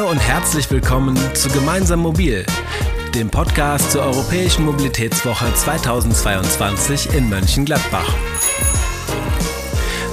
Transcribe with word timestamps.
Hallo 0.00 0.12
und 0.12 0.18
herzlich 0.18 0.70
willkommen 0.70 1.14
zu 1.34 1.50
Gemeinsam 1.50 2.00
Mobil, 2.00 2.46
dem 3.14 3.28
Podcast 3.28 3.92
zur 3.92 4.00
Europäischen 4.00 4.64
Mobilitätswoche 4.64 5.52
2022 5.52 7.12
in 7.12 7.28
Mönchengladbach. 7.28 8.10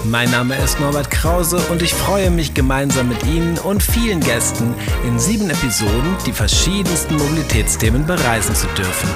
Mein 0.04 0.30
Name 0.30 0.58
ist 0.58 0.82
Norbert 0.82 1.10
Krause 1.10 1.60
und 1.72 1.82
ich 1.82 1.94
freue 1.94 2.32
mich 2.32 2.54
gemeinsam 2.54 3.08
mit 3.08 3.26
Ihnen 3.28 3.58
und 3.60 3.82
vielen 3.82 4.20
Gästen 4.20 4.74
in 5.08 5.20
sieben 5.20 5.50
Episoden 5.50 6.18
die 6.26 6.34
verschiedensten 6.34 7.16
Mobilitätsthemen 7.16 8.06
bereisen 8.06 8.56
zu 8.56 8.68
dürfen. 8.68 9.10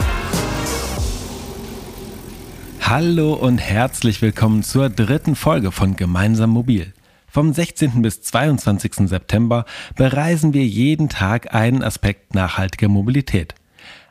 Hallo 2.80 3.34
und 3.34 3.58
herzlich 3.58 4.22
willkommen 4.22 4.64
zur 4.64 4.90
dritten 4.90 5.36
Folge 5.36 5.74
von 5.74 5.98
Gemeinsam 5.98 6.52
Mobil. 6.52 6.94
Vom 7.32 7.54
16. 7.54 8.02
bis 8.02 8.22
22. 8.24 9.08
September 9.08 9.64
bereisen 9.96 10.54
wir 10.54 10.66
jeden 10.66 11.08
Tag 11.08 11.56
einen 11.56 11.82
Aspekt 11.82 12.36
nachhaltiger 12.36 12.90
Mobilität. 12.90 13.56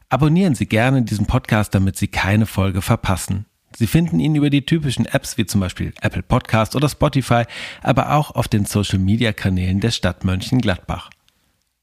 Abonnieren 0.09 0.55
Sie 0.55 0.65
gerne 0.65 1.03
diesen 1.03 1.27
Podcast, 1.27 1.75
damit 1.75 1.99
Sie 1.99 2.09
keine 2.09 2.47
Folge 2.47 2.81
verpassen. 2.81 3.45
Sie 3.77 3.87
finden 3.87 4.21
ihn 4.21 4.37
über 4.37 4.49
die 4.49 4.65
typischen 4.65 5.05
Apps 5.05 5.37
wie 5.37 5.45
zum 5.45 5.61
Beispiel 5.61 5.93
Apple 6.01 6.23
Podcast 6.23 6.75
oder 6.75 6.89
Spotify, 6.89 7.43
aber 7.83 8.15
auch 8.15 8.31
auf 8.31 8.49
den 8.49 8.65
Social-Media-Kanälen 8.65 9.81
der 9.81 9.91
Stadt 9.91 10.25
Mönchengladbach. 10.25 11.11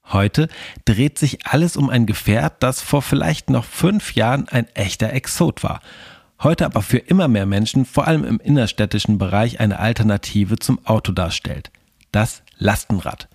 Heute 0.06 0.48
dreht 0.86 1.20
sich 1.20 1.45
alles 1.45 1.78
um 1.78 1.92
ein 1.92 2.08
Gefährt, 2.08 2.64
das 2.64 2.81
vor 2.81 3.04
vielleicht 3.04 3.52
noch 3.52 3.64
fünf 3.64 4.16
Jahren 4.16 4.50
ein 4.50 4.66
echter 4.73 5.14
Exot 5.14 5.62
war 5.62 5.81
heute 6.41 6.66
aber 6.66 6.82
für 6.82 6.98
immer 6.98 7.27
mehr 7.27 7.46
Menschen, 7.46 7.86
vor 7.86 8.08
allem 8.08 8.23
im 8.23 8.40
innerstädtischen 8.40 9.17
Bereich, 9.17 9.59
eine 9.59 9.80
Alternative 9.80 10.58
zum 10.58 10.86
Auto 10.86 11.11
darstellt. 11.11 11.72
Das 12.11 12.44
Lastenrad. 12.58 13.28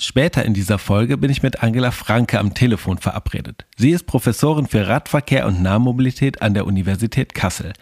Später 0.00 0.44
in 0.44 0.54
dieser 0.54 0.78
Folge 0.78 1.16
bin 1.16 1.30
ich 1.30 1.42
mit 1.42 1.62
Angela 1.62 1.90
Franke 1.90 2.38
am 2.38 2.54
Telefon 2.54 2.98
verabredet. 2.98 3.66
Sie 3.76 3.90
ist 3.90 4.06
Professorin 4.06 4.68
für 4.68 4.86
Radverkehr 4.86 5.44
und 5.46 5.60
Nahmobilität 5.60 6.40
an 6.40 6.54
der 6.54 6.66
Universität 6.66 7.34
Kassel. 7.34 7.72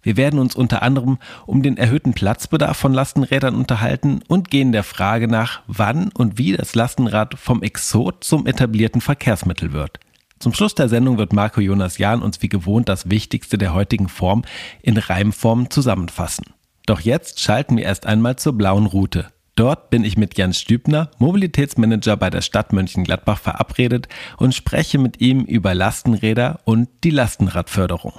Wir 0.00 0.16
werden 0.16 0.38
uns 0.38 0.54
unter 0.54 0.82
anderem 0.82 1.18
um 1.44 1.62
den 1.62 1.76
erhöhten 1.76 2.14
Platzbedarf 2.14 2.78
von 2.78 2.94
Lastenrädern 2.94 3.54
unterhalten 3.54 4.20
und 4.28 4.50
gehen 4.50 4.72
der 4.72 4.84
Frage 4.84 5.28
nach, 5.28 5.60
wann 5.66 6.10
und 6.12 6.38
wie 6.38 6.56
das 6.56 6.74
Lastenrad 6.74 7.38
vom 7.38 7.62
Exot 7.62 8.24
zum 8.24 8.46
etablierten 8.46 9.02
Verkehrsmittel 9.02 9.74
wird. 9.74 10.00
Zum 10.38 10.54
Schluss 10.54 10.74
der 10.74 10.88
Sendung 10.88 11.18
wird 11.18 11.32
Marco 11.32 11.60
Jonas 11.60 11.98
Jahn 11.98 12.22
uns 12.22 12.42
wie 12.42 12.48
gewohnt 12.48 12.88
das 12.88 13.10
Wichtigste 13.10 13.58
der 13.58 13.74
heutigen 13.74 14.08
Form 14.08 14.44
in 14.82 14.96
Reimform 14.96 15.68
zusammenfassen. 15.70 16.54
Doch 16.86 17.00
jetzt 17.00 17.40
schalten 17.40 17.76
wir 17.76 17.84
erst 17.84 18.06
einmal 18.06 18.36
zur 18.36 18.52
blauen 18.52 18.86
Route. 18.86 19.26
Dort 19.56 19.90
bin 19.90 20.04
ich 20.04 20.16
mit 20.16 20.38
Jan 20.38 20.54
Stübner, 20.54 21.10
Mobilitätsmanager 21.18 22.16
bei 22.16 22.30
der 22.30 22.42
Stadt 22.42 22.72
Mönchengladbach, 22.72 23.40
verabredet 23.40 24.06
und 24.36 24.54
spreche 24.54 24.98
mit 24.98 25.20
ihm 25.20 25.42
über 25.42 25.74
Lastenräder 25.74 26.60
und 26.64 26.88
die 27.02 27.10
Lastenradförderung. 27.10 28.12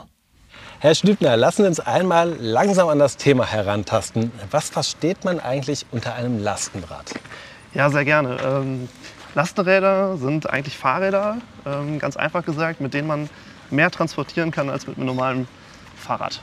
Herr 0.80 0.95
Stübner, 0.95 1.38
lassen 1.38 1.64
Sie 1.64 1.67
uns 1.70 1.80
einmal 1.80 2.36
langsam 2.39 2.89
an 2.89 3.00
das 3.00 3.16
Thema 3.16 3.45
herantasten. 3.45 4.31
Was 4.52 4.70
versteht 4.70 5.23
man 5.23 5.39
eigentlich 5.39 5.86
unter 5.92 6.16
einem 6.16 6.44
Lastenrad? 6.44 7.14
Ja, 7.73 7.89
sehr 7.89 8.04
gerne. 8.04 8.38
Ähm 8.44 8.89
Lastenräder 9.35 10.17
sind 10.17 10.49
eigentlich 10.49 10.77
Fahrräder, 10.77 11.38
ähm, 11.66 11.99
ganz 11.99 12.17
einfach 12.17 12.44
gesagt, 12.44 12.81
mit 12.81 12.94
denen 12.94 13.08
man 13.08 13.30
mehr 13.69 13.91
transportieren 13.91 14.52
kann 14.52 14.69
als 14.69 14.88
mit 14.88 14.97
einem 14.97 15.05
normalen 15.05 15.47
Fahrrad. 15.95 16.41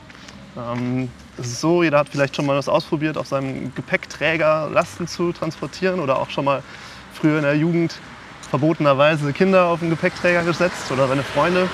Ähm, 0.57 1.09
es 1.37 1.47
ist 1.47 1.61
so, 1.61 1.83
jeder 1.83 1.99
hat 1.99 2.09
vielleicht 2.09 2.35
schon 2.35 2.45
mal 2.45 2.55
das 2.55 2.69
ausprobiert, 2.69 3.17
auf 3.17 3.27
seinem 3.27 3.73
Gepäckträger 3.75 4.69
Lasten 4.71 5.07
zu 5.07 5.31
transportieren 5.33 5.99
oder 5.99 6.19
auch 6.19 6.29
schon 6.29 6.45
mal 6.45 6.63
früher 7.13 7.37
in 7.37 7.43
der 7.43 7.55
Jugend 7.55 7.99
verbotenerweise 8.49 9.33
Kinder 9.33 9.65
auf 9.65 9.81
den 9.81 9.89
Gepäckträger 9.89 10.43
gesetzt 10.43 10.91
oder 10.91 11.07
seine 11.07 11.23
Freunde 11.23 11.67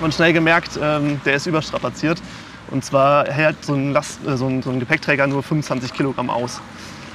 und 0.00 0.14
schnell 0.14 0.32
gemerkt, 0.32 0.78
ähm, 0.80 1.20
der 1.24 1.34
ist 1.34 1.46
überstrapaziert. 1.46 2.22
Und 2.70 2.84
zwar 2.84 3.26
hält 3.26 3.64
so 3.64 3.74
ein, 3.74 3.92
Last, 3.92 4.24
äh, 4.26 4.36
so, 4.36 4.46
ein, 4.46 4.62
so 4.62 4.70
ein 4.70 4.80
Gepäckträger 4.80 5.26
nur 5.26 5.42
25 5.42 5.92
Kilogramm 5.92 6.30
aus. 6.30 6.60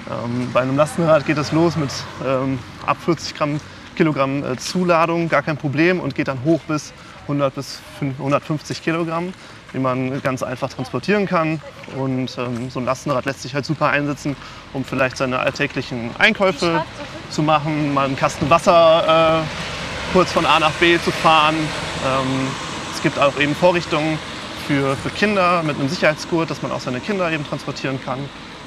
Ähm, 0.09 0.49
bei 0.53 0.61
einem 0.61 0.75
Lastenrad 0.75 1.25
geht 1.25 1.37
das 1.37 1.51
los 1.51 1.75
mit 1.75 1.91
ähm, 2.25 2.59
ab 2.85 2.97
40 3.03 3.35
Gramm, 3.35 3.59
Kilogramm 3.95 4.43
äh, 4.43 4.57
Zuladung, 4.57 5.29
gar 5.29 5.43
kein 5.43 5.57
Problem 5.57 5.99
und 5.99 6.15
geht 6.15 6.27
dann 6.27 6.43
hoch 6.43 6.61
bis 6.67 6.93
100 7.23 7.53
bis 7.53 7.79
150 8.01 8.83
Kilogramm, 8.83 9.33
die 9.73 9.79
man 9.79 10.21
ganz 10.21 10.41
einfach 10.41 10.69
transportieren 10.69 11.27
kann. 11.27 11.61
Und 11.95 12.35
ähm, 12.37 12.69
so 12.71 12.79
ein 12.79 12.85
Lastenrad 12.85 13.25
lässt 13.25 13.43
sich 13.43 13.53
halt 13.53 13.65
super 13.65 13.89
einsetzen, 13.89 14.35
um 14.73 14.83
vielleicht 14.83 15.17
seine 15.17 15.39
alltäglichen 15.39 16.09
Einkäufe 16.17 16.83
zu 17.29 17.43
machen, 17.43 17.93
mal 17.93 18.07
einen 18.07 18.15
Kasten 18.15 18.49
Wasser 18.49 19.41
äh, 19.41 20.13
kurz 20.13 20.31
von 20.31 20.45
A 20.45 20.59
nach 20.59 20.71
B 20.73 20.97
zu 20.99 21.11
fahren. 21.11 21.55
Ähm, 21.55 22.47
es 22.95 23.03
gibt 23.03 23.19
auch 23.19 23.39
eben 23.39 23.53
Vorrichtungen 23.53 24.17
für, 24.65 24.95
für 24.95 25.09
Kinder 25.09 25.61
mit 25.61 25.79
einem 25.79 25.89
Sicherheitsgurt, 25.89 26.49
dass 26.49 26.63
man 26.63 26.71
auch 26.71 26.79
seine 26.79 26.99
Kinder 26.99 27.31
eben 27.31 27.47
transportieren 27.47 27.99
kann. 28.03 28.19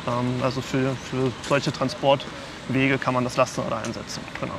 Ähm, 0.06 0.42
also 0.42 0.60
für, 0.60 0.96
für 1.10 1.30
solche 1.48 1.72
Transportwege 1.72 2.98
kann 2.98 3.14
man 3.14 3.24
das 3.24 3.36
Lastenrad 3.36 3.72
einsetzen. 3.86 4.20
Genau. 4.40 4.54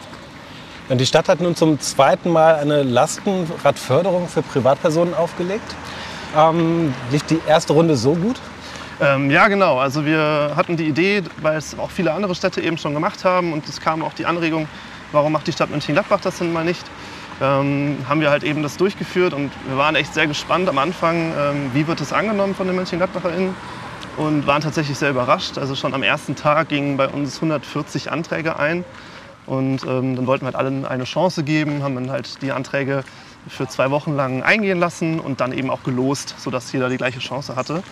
Die 0.90 1.06
Stadt 1.06 1.30
hat 1.30 1.40
nun 1.40 1.56
zum 1.56 1.80
zweiten 1.80 2.30
Mal 2.30 2.56
eine 2.56 2.84
Lastenradförderung 2.84 4.28
für 4.28 4.42
Privatpersonen 4.42 5.14
aufgelegt. 5.14 5.76
Ähm, 6.36 6.94
lief 7.10 7.24
die 7.24 7.40
erste 7.48 7.74
Runde 7.74 7.96
so 7.96 8.16
gut? 8.16 8.40
Ähm, 9.00 9.32
ja, 9.32 9.48
genau. 9.48 9.80
Also 9.80 10.06
wir 10.06 10.54
hatten 10.56 10.78
die 10.78 10.88
Idee, 10.88 11.24
weil 11.42 11.58
es 11.58 11.78
auch 11.80 11.90
viele 11.90 12.14
andere 12.14 12.36
Städte 12.36 12.62
eben 12.62 12.78
schon 12.78 12.94
gemacht 12.94 13.24
haben 13.24 13.54
und 13.54 13.68
es 13.68 13.80
kam 13.80 14.04
auch 14.04 14.14
die 14.14 14.26
Anregung, 14.26 14.68
warum 15.12 15.32
macht 15.32 15.48
die 15.48 15.52
Stadt 15.52 15.70
Mönchengladbach 15.70 16.20
das 16.22 16.40
denn 16.40 16.52
mal 16.54 16.66
nicht? 16.66 16.86
Ähm, 17.42 17.98
haben 18.08 18.22
wir 18.22 18.30
halt 18.30 18.44
eben 18.44 18.62
das 18.62 18.78
durchgeführt 18.78 19.34
und 19.34 19.52
wir 19.68 19.78
waren 19.78 19.96
echt 19.96 20.14
sehr 20.14 20.28
gespannt 20.28 20.70
am 20.70 20.78
Anfang, 20.78 21.34
ähm, 21.38 21.72
wie 21.74 21.88
wird 21.88 22.00
es 22.02 22.14
angenommen 22.14 22.54
von 22.54 22.68
den 22.68 22.76
MönchengladbacherInnen 22.76 23.56
und 24.18 24.46
waren 24.48 24.62
tatsächlich 24.62 24.98
sehr 24.98 25.10
überrascht. 25.10 25.58
Also 25.58 25.76
schon 25.76 25.94
am 25.94 26.04
ersten 26.04 26.36
Tag 26.36 26.70
gingen 26.70 26.98
bei 26.98 27.08
uns 27.08 27.36
140 27.36 28.12
Anträge 28.12 28.58
ein. 28.58 28.84
Und 29.46 29.84
ähm, 29.84 30.16
dann 30.16 30.28
wollten 30.28 30.44
wir 30.44 30.48
halt 30.48 30.56
allen 30.56 30.86
eine 30.86 31.04
Chance 31.04 31.44
geben, 31.44 31.84
haben 31.84 31.96
dann 31.96 32.12
halt 32.12 32.42
die 32.42 32.52
Anträge 32.52 33.04
für 33.48 33.68
zwei 33.68 33.92
Wochen 33.92 34.16
lang 34.16 34.42
eingehen 34.42 34.80
lassen 34.80 35.20
und 35.20 35.42
dann 35.42 35.52
eben 35.52 35.70
auch 35.70 35.84
gelost, 35.84 36.36
sodass 36.38 36.72
jeder 36.72 36.90
die 36.90 36.98
gleiche 36.98 37.20
Chance 37.20 37.56
hatte. 37.56 37.84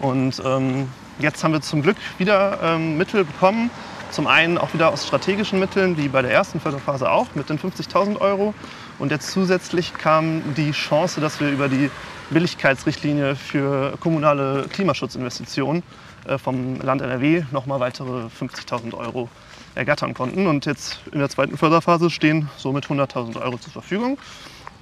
Und 0.00 0.42
ähm, 0.44 0.88
jetzt 1.18 1.44
haben 1.44 1.52
wir 1.52 1.60
zum 1.60 1.82
Glück 1.82 1.96
wieder 2.18 2.58
ähm, 2.62 2.98
Mittel 2.98 3.24
bekommen. 3.24 3.70
Zum 4.10 4.26
einen 4.26 4.58
auch 4.58 4.72
wieder 4.72 4.92
aus 4.92 5.06
strategischen 5.06 5.58
Mitteln, 5.58 5.96
wie 5.96 6.08
bei 6.08 6.22
der 6.22 6.30
ersten 6.30 6.60
Förderphase 6.60 7.10
auch, 7.10 7.26
mit 7.34 7.50
den 7.50 7.58
50.000 7.58 8.20
Euro. 8.20 8.54
Und 8.98 9.10
jetzt 9.10 9.30
zusätzlich 9.30 9.94
kam 9.94 10.42
die 10.54 10.72
Chance, 10.72 11.20
dass 11.20 11.40
wir 11.40 11.50
über 11.50 11.68
die 11.68 11.90
Billigkeitsrichtlinie 12.30 13.36
für 13.36 13.96
kommunale 13.98 14.66
Klimaschutzinvestitionen 14.72 15.82
äh, 16.26 16.38
vom 16.38 16.80
Land 16.80 17.02
NRW 17.02 17.44
nochmal 17.52 17.80
weitere 17.80 18.26
50.000 18.26 18.94
Euro 18.94 19.28
ergattern 19.74 20.14
konnten. 20.14 20.46
Und 20.46 20.66
jetzt 20.66 21.00
in 21.12 21.20
der 21.20 21.28
zweiten 21.28 21.56
Förderphase 21.56 22.10
stehen 22.10 22.48
somit 22.56 22.86
100.000 22.86 23.40
Euro 23.40 23.58
zur 23.58 23.72
Verfügung 23.72 24.18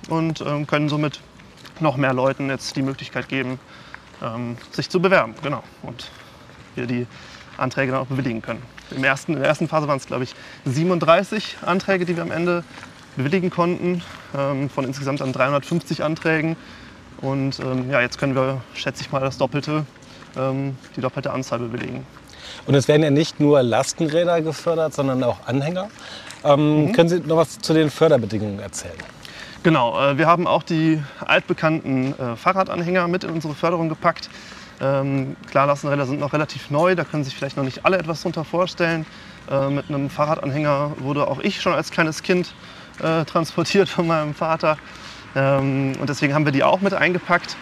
und 0.08 0.40
ähm, 0.40 0.66
können 0.66 0.88
somit 0.88 1.20
noch 1.80 1.96
mehr 1.96 2.14
Leuten 2.14 2.48
jetzt 2.48 2.76
die 2.76 2.82
Möglichkeit 2.82 3.28
geben, 3.28 3.58
ähm, 4.22 4.56
sich 4.70 4.88
zu 4.88 5.00
bewerben. 5.00 5.34
Genau. 5.42 5.62
Und 5.82 6.10
wir 6.76 6.86
die 6.86 7.06
Anträge 7.56 7.92
dann 7.92 8.00
auch 8.00 8.06
bewilligen 8.06 8.42
können. 8.42 8.62
Im 8.90 9.04
ersten, 9.04 9.34
in 9.34 9.40
der 9.40 9.48
ersten 9.48 9.68
Phase 9.68 9.86
waren 9.88 9.98
es, 9.98 10.06
glaube 10.06 10.24
ich, 10.24 10.34
37 10.64 11.58
Anträge, 11.62 12.04
die 12.04 12.16
wir 12.16 12.22
am 12.22 12.30
Ende 12.30 12.64
bewilligen 13.16 13.50
konnten, 13.50 14.02
ähm, 14.36 14.70
von 14.70 14.84
insgesamt 14.84 15.22
an 15.22 15.32
350 15.32 16.02
Anträgen. 16.02 16.56
Und 17.20 17.60
ähm, 17.60 17.90
ja, 17.90 18.00
jetzt 18.00 18.18
können 18.18 18.34
wir, 18.34 18.60
schätze 18.74 19.02
ich 19.02 19.12
mal, 19.12 19.20
das 19.20 19.38
Doppelte, 19.38 19.84
ähm, 20.36 20.76
die 20.96 21.00
doppelte 21.00 21.32
Anzahl 21.32 21.58
bewilligen. 21.58 22.06
Und 22.66 22.74
es 22.74 22.88
werden 22.88 23.02
ja 23.02 23.10
nicht 23.10 23.40
nur 23.40 23.62
Lastenräder 23.62 24.40
gefördert, 24.40 24.94
sondern 24.94 25.22
auch 25.22 25.46
Anhänger. 25.46 25.88
Ähm, 26.44 26.86
mhm. 26.86 26.92
Können 26.92 27.08
Sie 27.08 27.20
noch 27.20 27.36
was 27.36 27.58
zu 27.58 27.72
den 27.72 27.90
Förderbedingungen 27.90 28.60
erzählen? 28.60 28.94
Genau, 29.62 29.98
äh, 29.98 30.18
wir 30.18 30.26
haben 30.26 30.46
auch 30.46 30.62
die 30.62 31.02
altbekannten 31.24 32.18
äh, 32.18 32.36
Fahrradanhänger 32.36 33.08
mit 33.08 33.24
in 33.24 33.30
unsere 33.30 33.54
Förderung 33.54 33.88
gepackt. 33.88 34.28
Ähm, 34.80 35.36
klar, 35.50 35.66
Lastenräder 35.66 36.04
sind 36.04 36.20
noch 36.20 36.32
relativ 36.32 36.70
neu, 36.70 36.94
da 36.94 37.04
können 37.04 37.24
sich 37.24 37.34
vielleicht 37.34 37.56
noch 37.56 37.64
nicht 37.64 37.86
alle 37.86 37.96
etwas 37.96 38.20
darunter 38.20 38.44
vorstellen. 38.44 39.06
Äh, 39.50 39.70
mit 39.70 39.88
einem 39.88 40.10
Fahrradanhänger 40.10 40.92
wurde 40.98 41.28
auch 41.28 41.40
ich 41.40 41.60
schon 41.62 41.72
als 41.72 41.90
kleines 41.90 42.22
Kind 42.22 42.52
äh, 43.02 43.24
transportiert 43.26 43.88
von 43.88 44.06
meinem 44.06 44.34
Vater. 44.34 44.76
Ähm, 45.34 45.92
und 46.00 46.08
deswegen 46.08 46.34
haben 46.34 46.44
wir 46.44 46.52
die 46.52 46.62
auch 46.62 46.80
mit 46.80 46.94
eingepackt. 46.94 47.56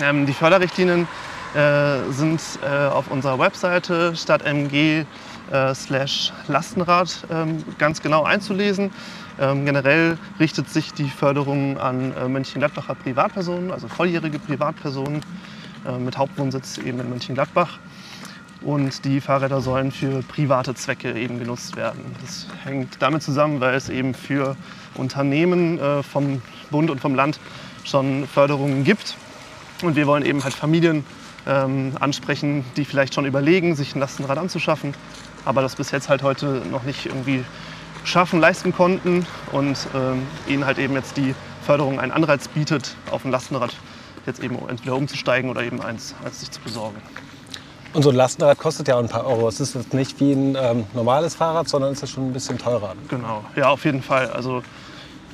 Ähm, 0.00 0.26
die 0.26 0.32
Förderrichtlinien 0.32 1.06
äh, 1.54 2.10
sind 2.10 2.40
äh, 2.62 2.86
auf 2.86 3.10
unserer 3.10 3.38
Webseite 3.38 4.16
stadtmg 4.16 4.72
äh, 4.72 5.74
slash 5.74 6.32
Lastenrad 6.48 7.26
ähm, 7.30 7.62
ganz 7.78 8.00
genau 8.02 8.24
einzulesen. 8.24 8.90
Generell 9.38 10.18
richtet 10.38 10.68
sich 10.68 10.92
die 10.92 11.08
Förderung 11.08 11.78
an 11.78 12.14
äh, 12.14 12.28
Mönchengladbacher 12.28 12.94
Privatpersonen, 12.94 13.70
also 13.70 13.88
volljährige 13.88 14.38
Privatpersonen 14.38 15.22
mit 15.98 16.16
Hauptwohnsitz 16.16 16.78
eben 16.78 17.00
in 17.00 17.08
Mönchengladbach. 17.08 17.78
Und 18.64 19.04
die 19.04 19.20
Fahrräder 19.20 19.60
sollen 19.60 19.90
für 19.90 20.22
private 20.22 20.74
Zwecke 20.74 21.12
eben 21.12 21.38
genutzt 21.38 21.76
werden. 21.76 22.00
Das 22.20 22.46
hängt 22.64 23.00
damit 23.00 23.22
zusammen, 23.22 23.60
weil 23.60 23.74
es 23.74 23.88
eben 23.88 24.14
für 24.14 24.56
Unternehmen 24.94 25.78
äh, 25.78 26.02
vom 26.02 26.42
Bund 26.70 26.90
und 26.90 27.00
vom 27.00 27.14
Land 27.14 27.40
schon 27.84 28.26
Förderungen 28.26 28.84
gibt. 28.84 29.16
Und 29.82 29.96
wir 29.96 30.06
wollen 30.06 30.24
eben 30.24 30.44
halt 30.44 30.54
Familien 30.54 31.04
ähm, 31.46 31.92
ansprechen, 31.98 32.64
die 32.76 32.84
vielleicht 32.84 33.14
schon 33.14 33.26
überlegen, 33.26 33.74
sich 33.74 33.94
ein 33.94 34.00
Lastenrad 34.00 34.38
anzuschaffen, 34.38 34.94
aber 35.44 35.62
das 35.62 35.76
bis 35.76 35.90
jetzt 35.90 36.08
halt 36.08 36.22
heute 36.22 36.62
noch 36.70 36.84
nicht 36.84 37.06
irgendwie 37.06 37.44
schaffen, 38.04 38.40
leisten 38.40 38.72
konnten 38.72 39.26
und 39.50 39.76
ähm, 39.94 40.22
ihnen 40.48 40.64
halt 40.64 40.78
eben 40.78 40.94
jetzt 40.94 41.16
die 41.16 41.34
Förderung 41.64 42.00
einen 42.00 42.12
Anreiz 42.12 42.48
bietet, 42.48 42.96
auf 43.10 43.24
ein 43.24 43.30
Lastenrad 43.30 43.74
jetzt 44.26 44.42
eben 44.42 44.56
entweder 44.68 44.96
umzusteigen 44.96 45.50
oder 45.50 45.62
eben 45.62 45.80
eins, 45.80 46.14
eins 46.24 46.40
sich 46.40 46.50
zu 46.50 46.60
besorgen. 46.60 47.00
Und 47.94 48.02
so 48.02 48.08
ein 48.08 48.16
Lastenrad 48.16 48.58
kostet 48.58 48.88
ja 48.88 48.94
auch 48.94 49.00
ein 49.00 49.08
paar 49.08 49.26
Euro. 49.26 49.48
Es 49.48 49.60
ist 49.60 49.74
jetzt 49.74 49.92
nicht 49.92 50.18
wie 50.18 50.32
ein 50.32 50.56
ähm, 50.58 50.84
normales 50.94 51.34
Fahrrad, 51.34 51.68
sondern 51.68 51.92
es 51.92 52.02
ist 52.02 52.10
schon 52.10 52.28
ein 52.28 52.32
bisschen 52.32 52.56
teurer. 52.56 52.94
Genau, 53.08 53.44
ja, 53.54 53.68
auf 53.68 53.84
jeden 53.84 54.02
Fall. 54.02 54.30
Also 54.30 54.62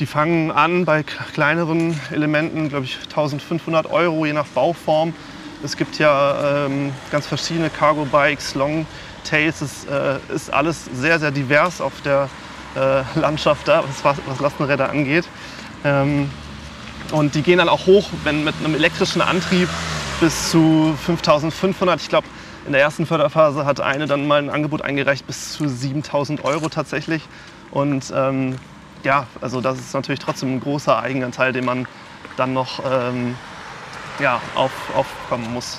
die 0.00 0.06
fangen 0.06 0.50
an 0.50 0.84
bei 0.84 1.04
kleineren 1.04 1.98
Elementen, 2.10 2.68
glaube 2.68 2.84
ich, 2.84 2.98
1500 3.04 3.90
Euro 3.90 4.26
je 4.26 4.32
nach 4.32 4.46
Bauform. 4.46 5.14
Es 5.62 5.76
gibt 5.76 5.98
ja 5.98 6.66
ähm, 6.66 6.92
ganz 7.12 7.26
verschiedene 7.26 7.70
Cargo-Bikes, 7.70 8.56
Longtails. 8.56 9.60
Es 9.60 9.84
äh, 9.84 10.18
ist 10.34 10.52
alles 10.52 10.84
sehr, 10.94 11.20
sehr 11.20 11.30
divers 11.30 11.80
auf 11.80 12.00
der 12.04 12.28
äh, 12.74 13.02
Landschaft 13.20 13.68
da, 13.68 13.84
was, 14.02 14.16
was 14.26 14.40
Lastenräder 14.40 14.90
angeht. 14.90 15.28
Ähm, 15.84 16.28
und 17.12 17.36
die 17.36 17.42
gehen 17.42 17.58
dann 17.58 17.68
auch 17.68 17.86
hoch, 17.86 18.08
wenn 18.24 18.42
mit 18.42 18.54
einem 18.64 18.74
elektrischen 18.74 19.22
Antrieb 19.22 19.68
bis 20.20 20.50
zu 20.50 20.96
5500. 21.04 22.00
Ich 22.00 22.08
glaube, 22.08 22.26
in 22.68 22.72
der 22.72 22.82
ersten 22.82 23.06
Förderphase 23.06 23.64
hat 23.64 23.80
eine 23.80 24.06
dann 24.06 24.26
mal 24.26 24.42
ein 24.42 24.50
Angebot 24.50 24.82
eingereicht 24.82 25.26
bis 25.26 25.54
zu 25.54 25.66
7000 25.66 26.44
Euro 26.44 26.68
tatsächlich. 26.68 27.22
Und 27.70 28.12
ähm, 28.14 28.56
ja, 29.04 29.26
also 29.40 29.62
das 29.62 29.78
ist 29.78 29.94
natürlich 29.94 30.20
trotzdem 30.20 30.56
ein 30.56 30.60
großer 30.60 30.98
Eigenanteil, 30.98 31.54
den 31.54 31.64
man 31.64 31.88
dann 32.36 32.52
noch 32.52 32.80
ähm, 32.84 33.36
ja, 34.20 34.42
auf, 34.54 34.70
aufkommen 34.94 35.50
muss. 35.54 35.78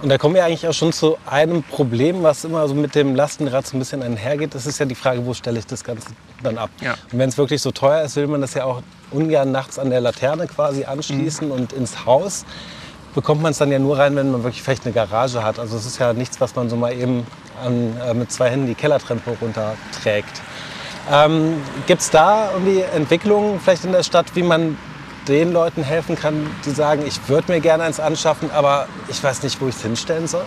Und 0.00 0.08
da 0.08 0.16
kommen 0.16 0.34
wir 0.34 0.44
eigentlich 0.46 0.66
auch 0.66 0.72
schon 0.72 0.92
zu 0.92 1.18
einem 1.26 1.62
Problem, 1.62 2.22
was 2.22 2.44
immer 2.44 2.66
so 2.66 2.74
mit 2.74 2.94
dem 2.94 3.14
Lastenrad 3.14 3.66
so 3.66 3.76
ein 3.76 3.78
bisschen 3.78 4.02
einhergeht. 4.02 4.54
Das 4.54 4.64
ist 4.64 4.78
ja 4.78 4.86
die 4.86 4.94
Frage, 4.94 5.26
wo 5.26 5.34
stelle 5.34 5.58
ich 5.58 5.66
das 5.66 5.84
Ganze 5.84 6.08
dann 6.42 6.56
ab? 6.56 6.70
Ja. 6.80 6.94
Und 7.12 7.18
wenn 7.18 7.28
es 7.28 7.36
wirklich 7.36 7.60
so 7.60 7.72
teuer 7.72 8.02
ist, 8.02 8.16
will 8.16 8.26
man 8.26 8.40
das 8.40 8.54
ja 8.54 8.64
auch 8.64 8.82
ungern 9.10 9.52
nachts 9.52 9.78
an 9.78 9.90
der 9.90 10.00
Laterne 10.00 10.46
quasi 10.46 10.84
anschließen 10.84 11.48
mhm. 11.48 11.52
und 11.52 11.72
ins 11.74 12.06
Haus. 12.06 12.46
Bekommt 13.16 13.42
man 13.42 13.50
es 13.50 13.58
dann 13.58 13.72
ja 13.72 13.80
nur 13.80 13.98
rein, 13.98 14.14
wenn 14.14 14.30
man 14.30 14.44
wirklich 14.44 14.62
vielleicht 14.62 14.84
eine 14.84 14.94
Garage 14.94 15.42
hat. 15.42 15.58
Also 15.58 15.76
es 15.76 15.86
ist 15.86 15.98
ja 15.98 16.12
nichts, 16.12 16.40
was 16.40 16.54
man 16.54 16.68
so 16.68 16.76
mal 16.76 16.92
eben 16.92 17.26
an, 17.64 17.96
äh, 18.06 18.14
mit 18.14 18.30
zwei 18.30 18.50
Händen 18.50 18.68
die 18.68 18.74
Kellertreppe 18.74 19.36
runterträgt. 19.40 20.42
Ähm, 21.10 21.54
Gibt 21.86 22.02
es 22.02 22.10
da 22.10 22.50
irgendwie 22.52 22.82
Entwicklungen 22.82 23.58
vielleicht 23.58 23.84
in 23.84 23.92
der 23.92 24.02
Stadt, 24.02 24.26
wie 24.34 24.42
man 24.42 24.76
den 25.28 25.52
Leuten 25.52 25.82
helfen 25.82 26.14
kann, 26.14 26.46
die 26.64 26.70
sagen, 26.70 27.04
ich 27.06 27.28
würde 27.28 27.52
mir 27.52 27.60
gerne 27.60 27.84
eins 27.84 27.98
anschaffen, 27.98 28.50
aber 28.52 28.86
ich 29.08 29.22
weiß 29.22 29.42
nicht, 29.42 29.60
wo 29.60 29.66
ich 29.66 29.74
es 29.74 29.82
hinstellen 29.82 30.26
soll? 30.26 30.44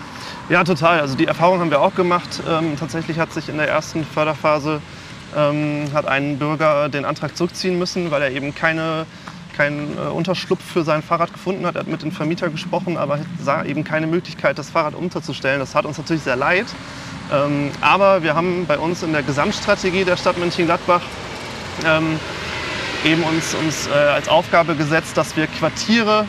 Ja, 0.47 0.63
total. 0.63 1.01
Also 1.01 1.15
die 1.15 1.25
Erfahrung 1.25 1.59
haben 1.59 1.71
wir 1.71 1.81
auch 1.81 1.95
gemacht. 1.95 2.41
Ähm, 2.47 2.77
tatsächlich 2.79 3.19
hat 3.19 3.33
sich 3.33 3.49
in 3.49 3.57
der 3.57 3.67
ersten 3.67 4.05
Förderphase 4.05 4.79
ähm, 5.35 5.89
hat 5.93 6.07
ein 6.07 6.37
Bürger 6.37 6.89
den 6.89 7.05
Antrag 7.05 7.35
zurückziehen 7.35 7.77
müssen, 7.77 8.11
weil 8.11 8.21
er 8.21 8.31
eben 8.31 8.55
keine, 8.55 9.05
keinen 9.59 9.97
äh, 9.97 10.09
Unterschlupf 10.09 10.63
für 10.63 10.85
sein 10.85 11.01
Fahrrad 11.03 11.33
gefunden 11.33 11.65
hat. 11.65 11.75
Er 11.75 11.81
hat 11.81 11.87
mit 11.89 12.01
dem 12.01 12.13
Vermieter 12.13 12.47
gesprochen, 12.47 12.95
aber 12.95 13.19
sah 13.43 13.65
eben 13.65 13.83
keine 13.83 14.07
Möglichkeit, 14.07 14.57
das 14.57 14.69
Fahrrad 14.69 14.95
unterzustellen. 14.95 15.59
Das 15.59 15.75
hat 15.75 15.83
uns 15.83 15.97
natürlich 15.97 16.23
sehr 16.23 16.37
leid. 16.37 16.65
Ähm, 17.29 17.69
aber 17.81 18.23
wir 18.23 18.35
haben 18.35 18.65
bei 18.67 18.77
uns 18.77 19.03
in 19.03 19.11
der 19.11 19.21
Gesamtstrategie 19.21 20.05
der 20.05 20.15
Stadt 20.15 20.37
Mönchengladbach 20.37 21.01
ähm, 21.85 22.17
eben 23.03 23.21
uns, 23.23 23.53
uns 23.53 23.87
äh, 23.87 23.91
als 23.91 24.29
Aufgabe 24.29 24.75
gesetzt, 24.75 25.17
dass 25.17 25.35
wir 25.35 25.45
Quartiere 25.47 26.25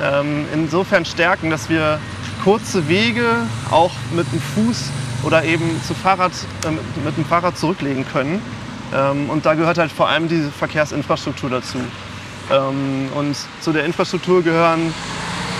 ähm, 0.00 0.46
insofern 0.54 1.04
stärken, 1.04 1.50
dass 1.50 1.68
wir 1.68 1.98
kurze 2.44 2.88
Wege 2.88 3.38
auch 3.72 3.92
mit 4.12 4.32
dem 4.32 4.40
Fuß 4.40 4.90
oder 5.24 5.42
eben 5.42 5.82
zu 5.82 5.94
Fahrrad, 5.94 6.30
äh, 6.64 6.70
mit 7.04 7.16
dem 7.16 7.24
Fahrrad 7.24 7.58
zurücklegen 7.58 8.06
können. 8.06 8.40
Ähm, 8.94 9.28
und 9.30 9.46
da 9.46 9.54
gehört 9.54 9.78
halt 9.78 9.90
vor 9.90 10.08
allem 10.08 10.28
diese 10.28 10.52
Verkehrsinfrastruktur 10.52 11.50
dazu. 11.50 11.78
Ähm, 12.50 13.08
und 13.14 13.36
zu 13.60 13.72
der 13.72 13.84
Infrastruktur 13.84 14.42
gehören 14.42 14.92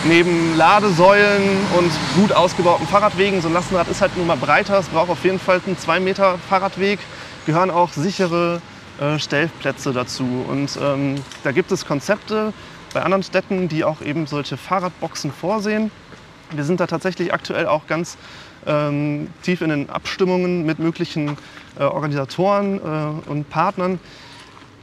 neben 0.05 0.57
Ladesäulen 0.57 1.43
und 1.77 1.91
gut 2.17 2.33
ausgebauten 2.33 2.87
Fahrradwegen, 2.87 3.43
so 3.43 3.49
ein 3.49 3.55
Lastenrad 3.55 3.89
ist 3.89 4.01
halt 4.01 4.17
nun 4.17 4.27
mal 4.27 4.37
breiter, 4.37 4.79
es 4.79 4.87
braucht 4.87 5.11
auf 5.11 5.25
jeden 5.25 5.41
Fall 5.41 5.61
einen 5.67 5.77
2 5.77 6.01
Meter 6.01 6.39
Fahrradweg, 6.49 7.01
gehören 7.47 7.71
auch 7.71 7.93
sichere 7.93 8.63
äh, 9.01 9.19
Stellplätze 9.19 9.93
dazu. 9.93 10.45
Und 10.49 10.79
ähm, 10.81 11.17
da 11.45 11.53
gibt 11.53 11.73
es 11.73 11.85
Konzepte 11.85 12.53
bei 12.95 13.03
anderen 13.03 13.23
Städten, 13.23 13.69
die 13.69 13.85
auch 13.85 14.01
eben 14.01 14.27
solche 14.27 14.57
Fahrradboxen 14.57 15.33
vorsehen. 15.33 15.91
Wir 16.53 16.65
sind 16.65 16.81
da 16.81 16.87
tatsächlich 16.87 17.35
aktuell 17.35 17.67
auch 17.67 17.87
ganz 17.87 18.17
ähm, 18.67 19.29
tief 19.43 19.61
in 19.61 19.71
den 19.71 19.91
Abstimmungen 19.91 20.65
mit 20.65 20.79
möglichen 20.79 21.37
äh, 21.79 21.85
Organisatoren 21.85 22.79
äh, 22.79 23.31
und 23.31 23.51
Partnern, 23.51 24.01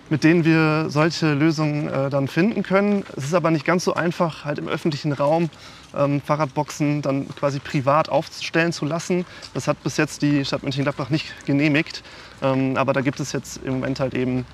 mit 0.10 0.24
denen 0.24 0.46
wir 0.46 0.90
solche 0.90 1.34
Lösungen 1.34 1.88
äh, 1.88 2.10
dann 2.10 2.28
finden 2.28 2.64
können. 2.64 3.04
Es 3.16 3.26
ist 3.26 3.34
aber 3.34 3.52
nicht 3.52 3.66
ganz 3.66 3.84
so 3.84 3.94
einfach, 3.94 4.46
halt 4.46 4.60
im 4.60 4.68
öffentlichen 4.68 5.12
Raum 5.14 5.50
ähm, 5.96 6.22
Fahrradboxen 6.22 7.02
dann 7.02 7.28
quasi 7.36 7.60
privat 7.60 8.10
aufstellen 8.10 8.72
zu 8.72 8.86
lassen. 8.86 9.26
Das 9.54 9.68
hat 9.68 9.82
bis 9.84 9.98
jetzt 9.98 10.22
die 10.22 10.46
Stadt 10.46 10.64
Mönchengladbach 10.64 11.10
nicht 11.10 11.34
genehmigt. 11.46 12.04
Ähm, 12.42 12.78
aber 12.78 12.94
da 12.94 13.02
gibt 13.02 13.20
es 13.20 13.32
jetzt 13.32 13.58
im 13.64 13.76
Moment 13.76 14.00
halt 14.00 14.14
eben 14.14 14.46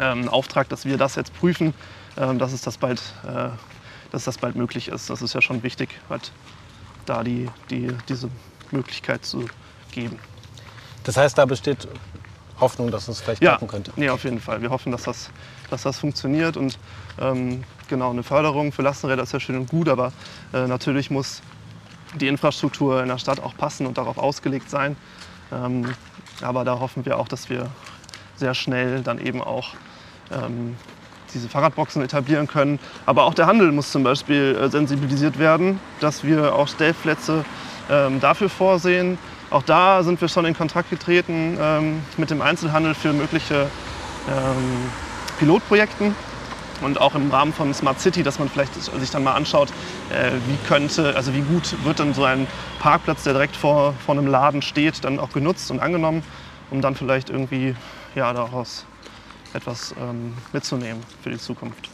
ähm, 0.00 0.18
einen 0.20 0.28
Auftrag, 0.28 0.68
dass 0.68 0.84
wir 0.84 0.96
das 0.96 1.16
jetzt 1.16 1.34
prüfen, 1.34 1.74
ähm, 2.16 2.38
dass, 2.38 2.52
es 2.52 2.62
das 2.62 2.78
bald, 2.78 3.00
äh, 3.26 3.48
dass 4.10 4.24
das 4.24 4.38
bald 4.38 4.56
möglich 4.56 4.88
ist. 4.88 5.10
Das 5.10 5.22
ist 5.22 5.34
ja 5.34 5.40
schon 5.40 5.62
wichtig, 5.62 5.88
halt 6.08 6.32
da 7.06 7.24
die, 7.24 7.48
die, 7.70 7.88
diese 8.08 8.28
Möglichkeit 8.70 9.24
zu 9.24 9.46
geben. 9.90 10.18
Das 11.04 11.16
heißt, 11.16 11.38
da 11.38 11.46
besteht 11.46 11.88
Hoffnung, 12.60 12.90
dass 12.90 13.08
es 13.08 13.20
vielleicht 13.20 13.40
klappen 13.40 13.68
könnte? 13.68 13.92
Ja, 13.96 14.12
auf 14.12 14.24
jeden 14.24 14.40
Fall. 14.40 14.62
Wir 14.62 14.70
hoffen, 14.70 14.92
dass 14.92 15.04
das, 15.04 15.30
dass 15.70 15.82
das 15.82 15.98
funktioniert. 15.98 16.56
Und 16.56 16.78
ähm, 17.20 17.64
genau, 17.88 18.10
eine 18.10 18.22
Förderung 18.22 18.72
für 18.72 18.82
Lastenräder 18.82 19.22
ist 19.22 19.32
ja 19.32 19.40
schön 19.40 19.56
und 19.56 19.68
gut, 19.68 19.88
aber 19.88 20.12
äh, 20.52 20.66
natürlich 20.66 21.10
muss 21.10 21.42
die 22.14 22.28
Infrastruktur 22.28 23.02
in 23.02 23.08
der 23.08 23.18
Stadt 23.18 23.40
auch 23.40 23.56
passen 23.56 23.86
und 23.86 23.98
darauf 23.98 24.18
ausgelegt 24.18 24.70
sein. 24.70 24.96
Ähm, 25.52 25.94
aber 26.42 26.64
da 26.64 26.78
hoffen 26.78 27.04
wir 27.04 27.18
auch, 27.18 27.28
dass 27.28 27.50
wir 27.50 27.68
sehr 28.36 28.54
schnell 28.54 29.02
dann 29.02 29.18
eben 29.18 29.42
auch 29.42 29.74
ähm, 30.32 30.76
diese 31.34 31.48
Fahrradboxen 31.48 32.02
etablieren 32.02 32.46
können. 32.46 32.78
Aber 33.06 33.24
auch 33.24 33.34
der 33.34 33.46
Handel 33.46 33.72
muss 33.72 33.90
zum 33.92 34.02
Beispiel 34.02 34.56
äh, 34.60 34.70
sensibilisiert 34.70 35.38
werden, 35.38 35.80
dass 36.00 36.24
wir 36.24 36.54
auch 36.54 36.68
Stellplätze 36.68 37.44
ähm, 37.90 38.20
dafür 38.20 38.48
vorsehen. 38.48 39.18
Auch 39.50 39.62
da 39.62 40.02
sind 40.02 40.20
wir 40.20 40.28
schon 40.28 40.44
in 40.44 40.54
Kontakt 40.54 40.90
getreten 40.90 41.56
ähm, 41.60 42.02
mit 42.18 42.30
dem 42.30 42.42
Einzelhandel 42.42 42.94
für 42.94 43.12
mögliche 43.14 43.70
ähm, 44.28 44.90
Pilotprojekten 45.38 46.14
und 46.82 47.00
auch 47.00 47.14
im 47.14 47.30
Rahmen 47.30 47.52
von 47.52 47.72
Smart 47.72 47.98
City, 47.98 48.22
dass 48.22 48.38
man 48.38 48.48
vielleicht 48.48 48.74
sich 48.74 49.10
dann 49.10 49.24
mal 49.24 49.32
anschaut, 49.32 49.70
äh, 50.10 50.32
wie 50.46 50.68
könnte, 50.68 51.16
also 51.16 51.32
wie 51.34 51.40
gut 51.40 51.74
wird 51.84 51.98
dann 51.98 52.12
so 52.12 52.24
ein 52.24 52.46
Parkplatz, 52.78 53.24
der 53.24 53.32
direkt 53.32 53.56
vor, 53.56 53.94
vor 54.04 54.16
einem 54.16 54.26
Laden 54.26 54.60
steht, 54.60 55.04
dann 55.04 55.18
auch 55.18 55.32
genutzt 55.32 55.70
und 55.70 55.80
angenommen, 55.80 56.22
um 56.70 56.82
dann 56.82 56.94
vielleicht 56.94 57.30
irgendwie 57.30 57.74
ja, 58.14 58.32
daraus 58.32 58.84
etwas 59.54 59.94
ähm, 59.98 60.34
mitzunehmen 60.52 61.02
für 61.22 61.30
die 61.30 61.38
Zukunft. 61.38 61.88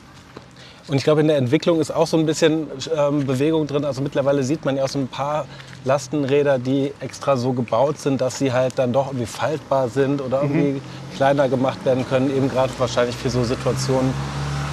Und 0.87 0.97
ich 0.97 1.05
glaube, 1.05 1.23
in 1.23 1.29
der 1.29 1.39
Entwicklung 1.39 1.81
ist 1.81 1.91
auch 1.91 2.07
so 2.07 2.19
ein 2.19 2.27
bisschen 2.27 2.67
ähm, 2.95 3.27
Bewegung 3.27 3.67
drin. 3.67 3.85
Also 3.85 4.03
mittlerweile 4.03 4.43
sieht 4.43 4.67
man 4.67 4.77
ja 4.77 4.85
auch 4.85 4.89
so 4.89 4.99
ein 4.99 5.09
paar 5.09 5.47
Lastenräder, 5.85 6.59
die 6.59 6.93
extra 7.01 7.39
so 7.39 7.53
gebaut 7.55 7.99
sind, 7.99 8.21
dass 8.21 8.39
sie 8.39 8.53
halt 8.53 8.79
dann 8.79 8.93
doch 8.93 9.07
irgendwie 9.07 9.27
faltbar 9.27 9.89
sind 9.89 10.21
oder 10.21 10.43
mhm. 10.43 10.51
irgendwie 10.51 10.73
mhm. 10.73 11.17
kleiner 11.17 11.49
gemacht 11.49 11.83
werden 11.87 12.07
können. 12.07 12.35
Eben 12.37 12.51
gerade 12.51 12.71
wahrscheinlich 12.77 13.17
für 13.17 13.31
so 13.31 13.45
Situationen, 13.45 14.13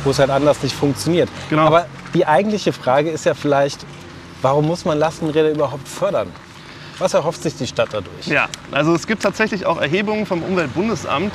wo 0.03 0.09
es 0.09 0.19
halt 0.19 0.31
anders 0.31 0.61
nicht 0.61 0.75
funktioniert. 0.75 1.29
Genau. 1.49 1.63
Aber 1.63 1.85
die 2.13 2.25
eigentliche 2.25 2.73
Frage 2.73 3.09
ist 3.09 3.25
ja 3.25 3.33
vielleicht, 3.33 3.85
warum 4.41 4.67
muss 4.67 4.83
man 4.83 4.99
Lastenräder 4.99 5.51
überhaupt 5.51 5.87
fördern? 5.87 6.27
Was 6.99 7.13
erhofft 7.13 7.41
sich 7.41 7.55
die 7.55 7.67
Stadt 7.67 7.89
dadurch? 7.93 8.27
Ja, 8.27 8.47
also 8.71 8.93
es 8.93 9.07
gibt 9.07 9.23
tatsächlich 9.23 9.65
auch 9.65 9.79
Erhebungen 9.79 10.25
vom 10.25 10.43
Umweltbundesamt, 10.43 11.33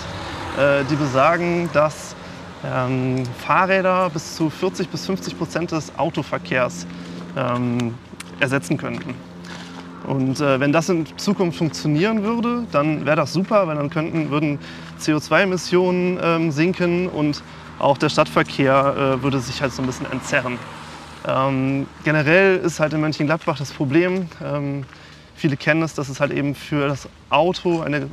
äh, 0.59 0.85
die 0.91 0.97
besagen, 0.97 1.71
dass 1.73 2.15
ähm, 2.65 3.23
Fahrräder 3.39 4.11
bis 4.11 4.37
zu 4.37 4.51
40 4.51 4.89
bis 4.89 5.07
50 5.07 5.39
Prozent 5.39 5.73
des 5.73 5.97
Autoverkehrs 5.99 6.87
ähm, 7.37 7.95
ersetzen 8.41 8.77
könnten. 8.77 9.15
Und 10.07 10.41
äh, 10.41 10.61
wenn 10.61 10.73
das 10.73 10.89
in 10.89 11.07
Zukunft 11.19 11.59
funktionieren 11.59 12.23
würde, 12.23 12.65
dann 12.71 13.05
wäre 13.05 13.17
das 13.17 13.33
super, 13.33 13.67
weil 13.67 13.77
dann 13.77 13.91
könnten, 13.91 14.31
würden 14.31 14.59
CO2-Emissionen 15.01 16.19
ähm, 16.23 16.51
sinken 16.53 17.09
und 17.09 17.43
auch 17.79 17.99
der 17.99 18.09
Stadtverkehr 18.09 19.19
äh, 19.19 19.23
würde 19.23 19.41
sich 19.41 19.61
halt 19.61 19.73
so 19.73 19.83
ein 19.83 19.87
bisschen 19.87 20.11
entzerren. 20.11 20.59
Ähm, 21.27 21.87
generell 22.05 22.59
ist 22.59 22.79
halt 22.79 22.93
in 22.93 23.01
Mönchengladbach 23.01 23.59
das 23.59 23.73
Problem, 23.73 24.29
ähm, 24.45 24.85
Viele 25.37 25.59
kennen 25.59 25.83
es, 25.83 25.93
dass 25.95 26.09
es 26.09 26.19
halt 26.19 26.33
eben 26.33 26.55
für 26.55 26.89
das 26.89 27.09
Auto 27.29 27.83
eine, 27.83 28.09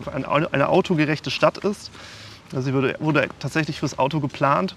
eine 0.52 0.68
autogerechte 0.68 1.32
Stadt 1.32 1.58
ist. 1.60 1.90
Also 2.54 2.68
sie 2.68 2.74
wurde, 2.74 2.96
wurde 3.00 3.28
tatsächlich 3.40 3.80
fürs 3.80 3.98
Auto 3.98 4.20
geplant. 4.20 4.76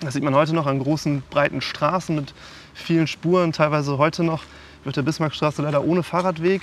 Das 0.00 0.14
sieht 0.14 0.24
man 0.24 0.34
heute 0.34 0.54
noch 0.54 0.66
an 0.66 0.80
großen, 0.80 1.22
breiten 1.30 1.60
Straßen 1.60 2.16
mit 2.16 2.34
vielen 2.74 3.06
Spuren. 3.06 3.52
Teilweise 3.52 3.98
heute 3.98 4.24
noch 4.24 4.42
wird 4.84 4.96
der 4.96 5.02
Bismarckstraße 5.02 5.62
leider 5.62 5.84
ohne 5.84 6.02
Fahrradweg. 6.02 6.62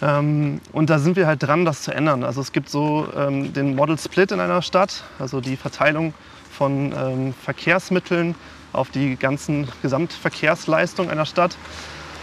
Ähm, 0.00 0.60
und 0.72 0.88
da 0.88 0.98
sind 0.98 1.16
wir 1.16 1.26
halt 1.26 1.42
dran, 1.42 1.64
das 1.64 1.82
zu 1.82 1.92
ändern. 1.92 2.24
Also 2.24 2.40
es 2.40 2.52
gibt 2.52 2.70
so 2.70 3.08
ähm, 3.14 3.52
den 3.52 3.76
Model 3.76 3.98
Split 3.98 4.32
in 4.32 4.40
einer 4.40 4.62
Stadt, 4.62 5.04
also 5.18 5.40
die 5.40 5.56
Verteilung 5.56 6.14
von 6.50 6.94
ähm, 6.96 7.34
Verkehrsmitteln 7.34 8.34
auf 8.72 8.90
die 8.90 9.16
ganzen 9.16 9.68
Gesamtverkehrsleistung 9.82 11.10
einer 11.10 11.26
Stadt. 11.26 11.56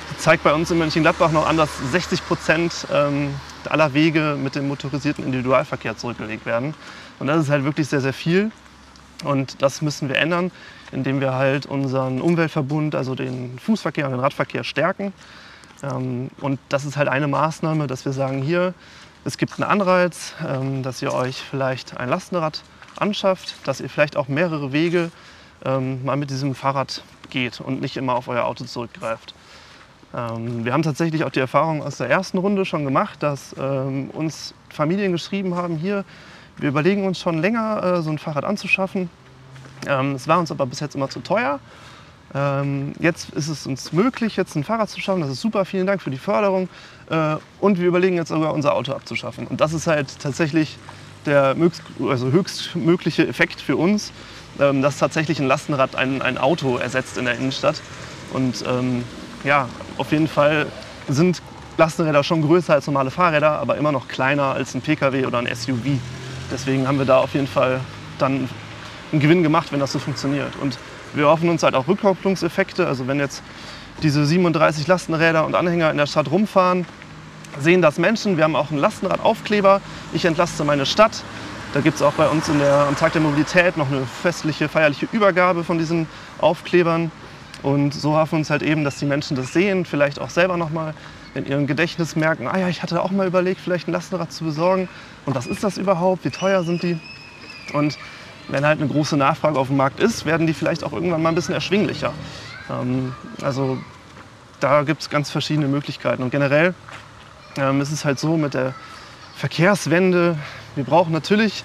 Das 0.10 0.24
zeigt 0.24 0.44
bei 0.44 0.54
uns 0.54 0.72
in 0.72 0.80
Mönchengladbach 0.80 1.32
noch 1.32 1.48
an, 1.48 1.58
dass 1.58 1.70
60 1.92 2.26
Prozent 2.26 2.88
ähm, 2.92 3.34
aller 3.70 3.94
Wege 3.94 4.38
mit 4.42 4.56
dem 4.56 4.68
motorisierten 4.68 5.26
Individualverkehr 5.26 5.98
zurückgelegt 5.98 6.46
werden. 6.46 6.74
Und 7.20 7.28
das 7.28 7.44
ist 7.44 7.50
halt 7.50 7.64
wirklich 7.64 7.88
sehr, 7.88 8.02
sehr 8.02 8.14
viel. 8.14 8.52
Und 9.24 9.62
das 9.62 9.82
müssen 9.82 10.10
wir 10.10 10.18
ändern, 10.18 10.52
indem 10.92 11.22
wir 11.22 11.34
halt 11.34 11.66
unseren 11.66 12.22
Umweltverbund, 12.22 12.96
also 12.96 13.16
den 13.16 13.60
Fußverkehr 13.60 14.06
und 14.06 14.12
den 14.12 14.20
Radverkehr 14.20 14.64
stärken. 14.64 15.14
Ähm, 15.84 16.30
und 16.40 16.60
das 16.70 16.86
ist 16.86 16.98
halt 16.98 17.08
eine 17.08 17.28
Maßnahme, 17.28 17.88
dass 17.88 18.06
wir 18.06 18.14
sagen, 18.14 18.42
hier, 18.42 18.74
es 19.24 19.38
gibt 19.38 19.54
einen 19.60 19.70
Anreiz, 19.70 20.34
ähm, 20.48 20.82
dass 20.82 21.02
ihr 21.02 21.14
euch 21.14 21.38
vielleicht 21.38 21.98
ein 21.98 22.10
Lastenrad 22.10 22.64
anschafft, 22.98 23.56
dass 23.66 23.80
ihr 23.80 23.90
vielleicht 23.90 24.18
auch 24.18 24.28
mehrere 24.28 24.74
Wege 24.74 25.12
ähm, 25.64 26.04
mal 26.04 26.18
mit 26.18 26.30
diesem 26.30 26.56
Fahrrad 26.56 27.04
geht 27.30 27.62
und 27.62 27.82
nicht 27.82 27.98
immer 27.98 28.16
auf 28.16 28.28
euer 28.28 28.46
Auto 28.46 28.66
zurückgreift. 28.66 29.34
Wir 30.14 30.74
haben 30.74 30.84
tatsächlich 30.84 31.24
auch 31.24 31.30
die 31.30 31.40
Erfahrung 31.40 31.82
aus 31.82 31.98
der 31.98 32.10
ersten 32.10 32.38
Runde 32.38 32.66
schon 32.66 32.84
gemacht, 32.84 33.24
dass 33.24 33.54
uns 33.54 34.54
Familien 34.70 35.14
geschrieben 35.14 35.56
haben, 35.56 35.78
hier, 35.78 36.04
wir 36.58 36.70
überlegen 36.70 37.06
uns 37.06 37.20
schon 37.20 37.40
länger, 37.40 37.82
äh, 37.82 38.02
so 38.02 38.10
ein 38.10 38.18
Fahrrad 38.18 38.44
anzuschaffen. 38.44 39.10
Es 39.86 40.28
war 40.28 40.38
uns 40.38 40.52
aber 40.52 40.66
bis 40.66 40.80
jetzt 40.80 40.96
immer 40.96 41.10
zu 41.10 41.22
teuer 41.22 41.60
ähm, 42.34 42.94
jetzt 43.00 43.32
ist 43.32 43.50
es 43.50 43.68
uns 43.68 43.92
möglich, 43.92 44.38
jetzt 44.38 44.56
ein 44.56 44.64
Fahrrad 44.64 44.90
zu 44.90 45.02
schaffen. 45.02 45.22
Das 45.22 45.30
ist 45.30 45.42
super, 45.42 45.66
vielen 45.66 45.88
Dank 45.88 46.02
für 46.02 46.12
die 46.12 46.18
Förderung. 46.18 46.70
Äh, 47.10 47.36
und 47.60 47.80
wir 47.80 47.88
überlegen 47.88 48.16
jetzt 48.16 48.30
sogar, 48.30 48.54
unser 48.54 48.74
Auto 48.74 48.94
abzuschaffen. 48.94 49.48
Und 49.48 49.62
das 49.62 49.74
ist 49.74 49.88
halt 49.88 50.20
tatsächlich 50.20 50.78
der 51.26 51.56
also 52.08 52.32
höchstmögliche 52.32 53.28
Effekt 53.28 53.62
für 53.62 53.76
uns, 53.76 54.12
ähm, 54.60 54.82
dass 54.82 54.98
tatsächlich 54.98 55.40
ein 55.40 55.48
Lastenrad 55.48 55.96
ein, 55.96 56.22
ein 56.22 56.38
Auto 56.38 56.78
ersetzt 56.78 57.18
in 57.18 57.26
der 57.26 57.36
Innenstadt. 57.36 57.82
Und 58.34 58.64
ähm, 58.68 59.04
ja, 59.44 59.68
auf 59.98 60.12
jeden 60.12 60.28
Fall 60.28 60.68
sind 61.08 61.42
Lastenräder 61.78 62.24
schon 62.24 62.42
größer 62.42 62.74
als 62.74 62.88
normale 62.88 63.12
Fahrräder, 63.12 63.60
aber 63.60 63.78
immer 63.78 63.92
noch 63.92 64.08
kleiner 64.08 64.54
als 64.54 64.76
ein 64.76 64.82
Pkw 64.82 65.26
oder 65.26 65.40
ein 65.40 65.48
SUV. 65.54 66.00
Deswegen 66.52 66.88
haben 66.88 66.98
wir 66.98 67.06
da 67.06 67.18
auf 67.18 67.34
jeden 67.34 67.48
Fall 67.48 67.80
dann 68.20 68.50
einen 69.12 69.22
Gewinn 69.22 69.44
gemacht, 69.44 69.72
wenn 69.72 69.80
das 69.80 69.92
so 69.92 70.00
funktioniert. 70.00 70.56
Und 70.62 70.78
wir 71.14 71.28
hoffen 71.28 71.50
uns 71.50 71.64
halt 71.64 71.76
auch 71.76 71.88
Rückkopplungseffekte. 71.88 72.86
Also 72.88 73.08
wenn 73.08 73.20
jetzt 73.20 73.42
diese 74.04 74.26
37 74.26 74.88
Lastenräder 74.88 75.46
und 75.46 75.56
Anhänger 75.56 75.92
in 75.92 75.98
der 75.98 76.08
Stadt 76.08 76.30
rumfahren, 76.30 76.86
sehen 77.60 77.82
das 77.82 77.98
Menschen. 77.98 78.38
Wir 78.38 78.44
haben 78.44 78.56
auch 78.56 78.72
einen 78.72 78.80
Lastenradaufkleber. 78.80 79.82
Ich 80.14 80.26
entlaste 80.26 80.64
meine 80.64 80.86
Stadt. 80.86 81.24
Da 81.74 81.80
gibt 81.80 81.96
es 81.96 82.02
auch 82.02 82.14
bei 82.14 82.28
uns 82.28 82.48
der, 82.48 82.74
am 82.88 82.98
Tag 82.98 83.14
der 83.14 83.22
Mobilität 83.22 83.78
noch 83.78 83.90
eine 83.90 84.06
festliche, 84.22 84.68
feierliche 84.68 85.08
Übergabe 85.12 85.64
von 85.64 85.78
diesen 85.78 86.08
Aufklebern. 86.40 87.12
Und 87.64 87.94
so 87.94 88.18
hoffen 88.18 88.34
wir 88.34 88.40
uns 88.40 88.50
halt 88.50 88.64
eben, 88.64 88.84
dass 88.84 88.98
die 88.98 89.06
Menschen 89.06 89.38
das 89.38 89.54
sehen, 89.54 89.86
vielleicht 89.86 90.20
auch 90.20 90.30
selber 90.30 90.58
nochmal 90.58 90.94
in 91.36 91.46
ihrem 91.46 91.68
Gedächtnis 91.68 92.16
merken, 92.16 92.48
ah 92.48 92.58
ja, 92.58 92.68
ich 92.68 92.84
hatte 92.84 93.02
auch 93.02 93.12
mal 93.12 93.28
überlegt, 93.28 93.62
vielleicht 93.62 93.88
ein 93.88 93.92
Lastenrad 93.92 94.32
zu 94.32 94.44
besorgen. 94.44 94.90
Und 95.26 95.36
was 95.36 95.48
ist 95.48 95.64
das 95.64 95.78
überhaupt? 95.78 96.26
Wie 96.26 96.30
teuer 96.30 96.64
sind 96.64 96.84
die? 96.84 97.00
Und 97.74 97.98
wenn 98.50 98.66
halt 98.66 98.80
eine 98.82 98.90
große 98.90 99.16
Nachfrage 99.16 99.58
auf 99.58 99.68
dem 99.68 99.78
Markt 99.78 100.00
ist, 100.00 100.26
werden 100.26 100.48
die 100.48 100.54
vielleicht 100.54 100.84
auch 100.84 100.92
irgendwann 100.92 101.22
mal 101.22 101.30
ein 101.30 101.36
bisschen 101.36 101.54
erschwinglicher. 101.54 102.14
Ähm, 102.70 103.14
also 103.42 103.78
da 104.60 104.84
gibt 104.84 105.02
es 105.02 105.10
ganz 105.10 105.30
verschiedene 105.30 105.68
Möglichkeiten. 105.68 106.24
Und 106.24 106.32
generell 106.32 106.74
ähm, 107.58 107.80
ist 107.80 107.92
es 107.92 108.04
halt 108.04 108.20
so 108.20 108.36
mit 108.36 108.54
der 108.54 108.74
Verkehrswende, 109.36 110.38
wir 110.76 110.84
brauchen 110.84 111.12
natürlich 111.12 111.64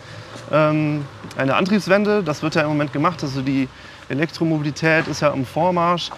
ähm, 0.50 1.04
eine 1.36 1.54
Antriebswende. 1.56 2.22
Das 2.22 2.42
wird 2.42 2.54
ja 2.54 2.62
im 2.62 2.68
Moment 2.68 2.92
gemacht. 2.92 3.22
Also 3.22 3.42
die 3.42 3.68
Elektromobilität 4.08 5.08
ist 5.08 5.20
ja 5.20 5.28
im 5.28 5.46
Vormarsch. 5.46 6.10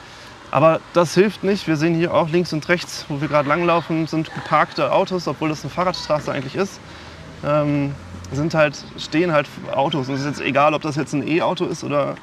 Aber 0.50 0.80
das 0.95 1.14
hilft 1.14 1.45
nicht. 1.45 1.66
Wir 1.66 1.76
sehen 1.76 1.95
hier 1.95 2.14
auch 2.14 2.30
links 2.30 2.52
und 2.52 2.66
rechts, 2.68 3.04
wo 3.09 3.21
wir 3.21 3.28
gerade 3.28 3.49
langlaufen, 3.49 4.07
sind 4.07 4.33
geparkte 4.33 4.92
Autos, 4.92 5.28
obwohl 5.28 5.50
das 5.50 5.62
eine 5.62 5.71
Fahrradstraße 5.71 6.33
eigentlich 6.33 6.54
ist. 6.54 6.80
Ähm, 7.45 7.95
sind 8.33 8.54
halt, 8.54 8.83
stehen 8.99 9.33
halt 9.33 9.47
Autos. 9.75 10.09
Und 10.09 10.14
es 10.14 10.21
ist 10.21 10.26
jetzt 10.26 10.40
egal, 10.40 10.75
ob 10.75 10.83
das 10.83 10.97
jetzt 10.97 11.12
ein 11.12 11.26
E-Auto 11.26 11.66
ist 11.66 11.85
oder 11.85 12.14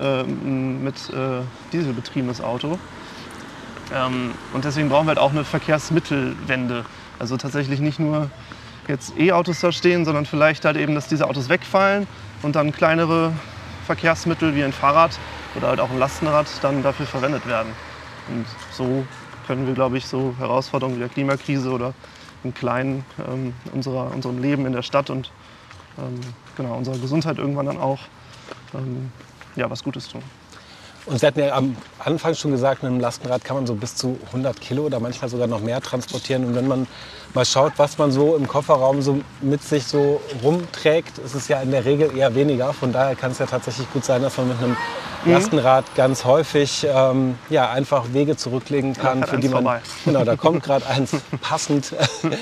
äh, 0.00 0.22
mit 0.24 0.94
äh, 1.10 1.42
dieselbetriebenes 1.72 2.40
Auto. 2.40 2.78
Ähm, 3.94 4.32
und 4.52 4.64
deswegen 4.64 4.88
brauchen 4.88 5.06
wir 5.06 5.10
halt 5.10 5.18
auch 5.18 5.32
eine 5.32 5.44
Verkehrsmittelwende. 5.44 6.84
Also 7.18 7.36
tatsächlich 7.36 7.80
nicht 7.80 7.98
nur 7.98 8.30
jetzt 8.88 9.18
E-Autos 9.18 9.60
da 9.60 9.72
stehen, 9.72 10.04
sondern 10.04 10.26
vielleicht 10.26 10.64
halt 10.64 10.76
eben, 10.76 10.94
dass 10.94 11.08
diese 11.08 11.26
Autos 11.26 11.48
wegfallen 11.48 12.06
und 12.42 12.56
dann 12.56 12.72
kleinere 12.72 13.32
Verkehrsmittel 13.84 14.54
wie 14.54 14.64
ein 14.64 14.72
Fahrrad 14.72 15.18
oder 15.54 15.68
halt 15.68 15.80
auch 15.80 15.90
ein 15.90 15.98
Lastenrad 15.98 16.46
dann 16.62 16.82
dafür 16.82 17.06
verwendet 17.06 17.46
werden. 17.46 17.72
Und 18.28 18.46
so 18.72 19.06
können 19.46 19.66
wir, 19.66 19.74
glaube 19.74 19.98
ich, 19.98 20.06
so 20.06 20.34
Herausforderungen 20.38 20.96
wie 20.96 21.00
der 21.00 21.08
Klimakrise 21.08 21.70
oder 21.70 21.94
im 22.42 22.54
Kleinen 22.54 23.04
ähm, 23.26 23.54
unserer, 23.72 24.12
unserem 24.12 24.40
Leben 24.40 24.66
in 24.66 24.72
der 24.72 24.82
Stadt 24.82 25.10
und 25.10 25.30
ähm, 25.98 26.20
genau, 26.56 26.76
unserer 26.76 26.98
Gesundheit 26.98 27.38
irgendwann 27.38 27.66
dann 27.66 27.78
auch 27.78 28.00
ähm, 28.74 29.10
ja, 29.56 29.70
was 29.70 29.82
Gutes 29.84 30.08
tun. 30.08 30.22
Und 31.06 31.20
Sie 31.20 31.26
hatten 31.26 31.40
ja 31.40 31.54
am 31.54 31.76
Anfang 31.98 32.34
schon 32.34 32.50
gesagt, 32.50 32.82
mit 32.82 32.90
einem 32.90 33.00
Lastenrad 33.00 33.44
kann 33.44 33.56
man 33.56 33.66
so 33.66 33.74
bis 33.74 33.94
zu 33.94 34.18
100 34.28 34.58
Kilo 34.60 34.84
oder 34.84 35.00
manchmal 35.00 35.28
sogar 35.28 35.46
noch 35.46 35.60
mehr 35.60 35.80
transportieren. 35.82 36.44
Und 36.46 36.54
wenn 36.54 36.66
man 36.66 36.86
mal 37.34 37.44
schaut, 37.44 37.74
was 37.76 37.98
man 37.98 38.10
so 38.10 38.36
im 38.36 38.48
Kofferraum 38.48 39.02
so 39.02 39.20
mit 39.42 39.62
sich 39.62 39.84
so 39.84 40.22
rumträgt, 40.42 41.18
ist 41.18 41.34
es 41.34 41.48
ja 41.48 41.60
in 41.60 41.72
der 41.72 41.84
Regel 41.84 42.16
eher 42.16 42.34
weniger. 42.34 42.72
Von 42.72 42.92
daher 42.92 43.16
kann 43.16 43.32
es 43.32 43.38
ja 43.38 43.46
tatsächlich 43.46 43.90
gut 43.92 44.04
sein, 44.04 44.22
dass 44.22 44.38
man 44.38 44.48
mit 44.48 44.58
einem 44.58 44.76
mhm. 45.24 45.32
Lastenrad 45.32 45.84
ganz 45.94 46.24
häufig 46.24 46.86
ähm, 46.88 47.38
ja, 47.50 47.70
einfach 47.70 48.06
Wege 48.12 48.36
zurücklegen 48.36 48.94
kann, 48.94 49.20
ja, 49.20 49.26
für 49.26 49.38
die 49.38 49.48
man. 49.48 49.64
Vorbei. 49.64 49.80
Genau, 50.06 50.24
da 50.24 50.36
kommt 50.36 50.62
gerade 50.62 50.86
eins 50.86 51.10
passend. 51.42 51.94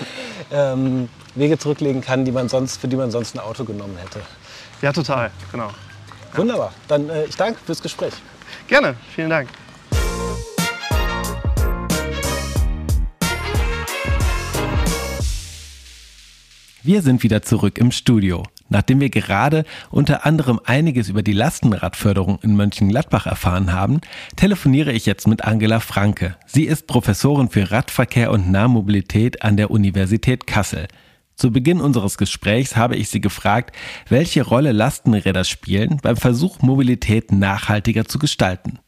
ähm, 0.53 1.09
Wege 1.35 1.59
zurücklegen 1.59 2.03
kann, 2.03 2.25
die 2.25 2.33
man 2.33 2.49
sonst, 2.49 2.81
für 2.81 2.89
die 2.89 2.97
man 2.97 3.11
sonst 3.11 3.35
ein 3.35 3.39
Auto 3.39 3.65
genommen 3.65 3.97
hätte. 3.97 4.21
Ja, 4.83 4.93
total, 4.93 5.31
genau. 5.51 5.71
Wunderbar. 6.35 6.73
Dann 6.89 7.09
äh, 7.09 7.25
ich 7.25 7.37
danke 7.37 7.59
fürs 7.65 7.83
Gespräch. 7.83 8.13
Gerne, 8.73 8.97
vielen 9.15 9.29
Dank. 9.29 9.51
Wir 16.83 17.03
sind 17.03 17.23
wieder 17.23 17.43
zurück 17.43 17.77
im 17.77 17.93
Studio. 17.93 18.45
Nachdem 18.71 19.03
wir 19.03 19.11
gerade 19.11 19.65
unter 19.91 20.25
anderem 20.25 20.59
einiges 20.65 21.11
über 21.11 21.23
die 21.23 21.35
Lastenradförderung 21.35 22.39
in 22.41 22.57
Mönchengladbach 22.57 23.27
erfahren 23.27 23.75
haben, 23.75 24.01
telefoniere 24.37 24.93
ich 24.93 25.05
jetzt 25.05 25.29
mit 25.29 25.45
Angela 25.45 25.81
Franke. 25.81 26.37
Sie 26.47 26.65
ist 26.65 26.87
Professorin 26.87 27.51
für 27.51 27.71
Radverkehr 27.71 28.31
und 28.31 28.51
Nahmobilität 28.51 29.43
an 29.43 29.59
der 29.59 29.71
Universität 29.71 30.47
Kassel. 30.47 30.89
Zu 31.43 31.51
Beginn 31.51 31.81
unseres 31.81 32.19
Gesprächs 32.19 32.77
habe 32.77 32.95
ich 32.95 33.11
Sie 33.11 33.21
gefragt, 33.21 33.75
welche 34.09 34.47
Rolle 34.47 34.71
Lastenräder 34.71 35.43
spielen 35.43 35.99
beim 36.01 36.15
Versuch, 36.15 36.63
Mobilität 36.63 37.33
nachhaltiger 37.33 38.05
zu 38.05 38.21
gestalten. 38.21 38.79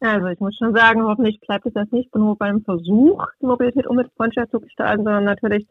Also 0.00 0.28
ich 0.28 0.40
muss 0.40 0.56
schon 0.56 0.74
sagen, 0.74 1.02
hoffentlich 1.02 1.38
bleibt 1.40 1.66
es 1.66 1.74
jetzt 1.74 1.92
nicht 1.92 2.14
nur 2.14 2.38
beim 2.38 2.62
Versuch, 2.62 3.26
die 3.42 3.44
Mobilität 3.44 3.86
umweltfreundlicher 3.86 4.48
zu 4.48 4.60
gestalten, 4.60 5.04
sondern 5.04 5.24
natürlich 5.24 5.66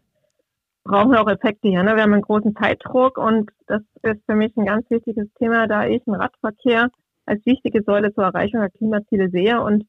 brauchen 0.83 1.09
wir 1.09 1.23
auch 1.23 1.27
Effekte 1.27 1.69
hier. 1.69 1.81
Ne? 1.81 1.95
Wir 1.95 2.03
haben 2.03 2.13
einen 2.13 2.21
großen 2.21 2.55
Zeitdruck 2.55 3.17
und 3.17 3.49
das 3.65 3.81
ist 4.03 4.21
für 4.27 4.35
mich 4.35 4.55
ein 4.57 4.67
ganz 4.67 4.87
wichtiges 4.91 5.27
Thema, 5.39 5.65
da 5.65 5.87
ich 5.87 6.03
den 6.03 6.13
Radverkehr 6.13 6.91
als 7.25 7.43
wichtige 7.47 7.81
Säule 7.81 8.13
zur 8.13 8.25
Erreichung 8.25 8.59
der 8.59 8.69
Klimaziele 8.69 9.31
sehe 9.31 9.59
und 9.59 9.87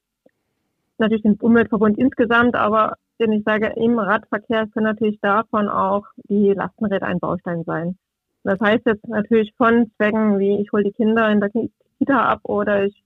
natürlich 0.97 1.25
den 1.25 1.35
Umweltverbund 1.35 1.99
insgesamt, 1.99 2.55
aber 2.55 2.95
denn 3.23 3.33
ich 3.33 3.45
sage, 3.45 3.73
im 3.77 3.99
Radverkehr 3.99 4.67
können 4.67 4.87
natürlich 4.87 5.21
davon 5.21 5.69
auch 5.69 6.05
die 6.29 6.53
Lastenräder 6.53 7.07
ein 7.07 7.21
Baustein 7.21 7.63
sein. 7.65 7.97
Das 8.45 8.59
heißt 8.61 8.85
jetzt 8.87 9.07
natürlich 9.07 9.55
von 9.57 9.91
Zwecken 9.97 10.39
wie 10.39 10.61
ich 10.61 10.73
hole 10.73 10.85
die 10.85 10.93
Kinder 10.93 11.31
in 11.31 11.41
der 11.41 11.51
Kita 11.51 12.25
ab 12.25 12.41
oder 12.43 12.85
ich 12.85 13.05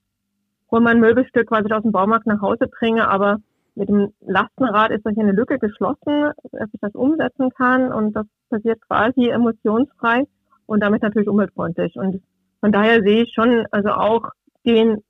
hole 0.70 0.82
mein 0.82 1.00
Möbelstück, 1.00 1.50
was 1.50 1.64
ich 1.66 1.72
aus 1.72 1.82
dem 1.82 1.92
Baumarkt 1.92 2.26
nach 2.26 2.40
Hause 2.40 2.66
bringe, 2.68 3.08
aber 3.08 3.38
mit 3.74 3.90
dem 3.90 4.12
Lastenrad 4.20 4.90
ist 4.90 5.02
hier 5.06 5.22
eine 5.22 5.32
Lücke 5.32 5.58
geschlossen, 5.58 6.32
dass 6.50 6.70
ich 6.72 6.80
das 6.80 6.94
umsetzen 6.94 7.50
kann 7.50 7.92
und 7.92 8.14
das 8.14 8.26
passiert 8.48 8.80
quasi 8.88 9.28
emotionsfrei 9.28 10.24
und 10.64 10.82
damit 10.82 11.02
natürlich 11.02 11.28
umweltfreundlich. 11.28 11.96
Und 11.96 12.22
von 12.60 12.72
daher 12.72 13.02
sehe 13.02 13.24
ich 13.24 13.34
schon 13.34 13.66
also 13.70 13.90
auch 13.90 14.30
den 14.64 15.02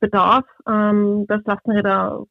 Bedarf, 0.00 0.44
ähm, 0.68 1.26
dass 1.28 1.44
Lastenräder 1.44 2.26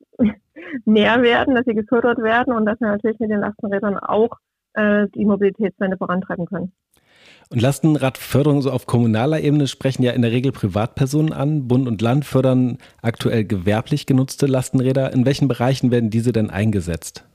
mehr 0.85 1.21
werden, 1.21 1.55
dass 1.55 1.65
sie 1.65 1.75
gefördert 1.75 2.19
werden 2.19 2.53
und 2.53 2.65
dass 2.65 2.79
wir 2.79 2.87
natürlich 2.87 3.19
mit 3.19 3.31
den 3.31 3.39
Lastenrädern 3.39 3.97
auch 3.97 4.37
äh, 4.73 5.07
die 5.15 5.25
Mobilitätswende 5.25 5.97
vorantreiben 5.97 6.45
können. 6.45 6.71
Und 7.51 7.61
Lastenradförderung 7.61 8.61
so 8.61 8.69
auf 8.69 8.85
kommunaler 8.85 9.39
Ebene 9.39 9.65
sprechen 9.65 10.03
ja 10.03 10.11
in 10.11 10.21
der 10.21 10.31
Regel 10.31 10.51
Privatpersonen 10.51 11.33
an. 11.33 11.67
Bund 11.67 11.87
und 11.87 12.01
Land 12.01 12.25
fördern 12.25 12.77
aktuell 13.01 13.43
gewerblich 13.43 14.05
genutzte 14.05 14.45
Lastenräder. 14.45 15.11
In 15.13 15.25
welchen 15.25 15.47
Bereichen 15.47 15.89
werden 15.89 16.11
diese 16.11 16.31
denn 16.31 16.51
eingesetzt? 16.51 17.25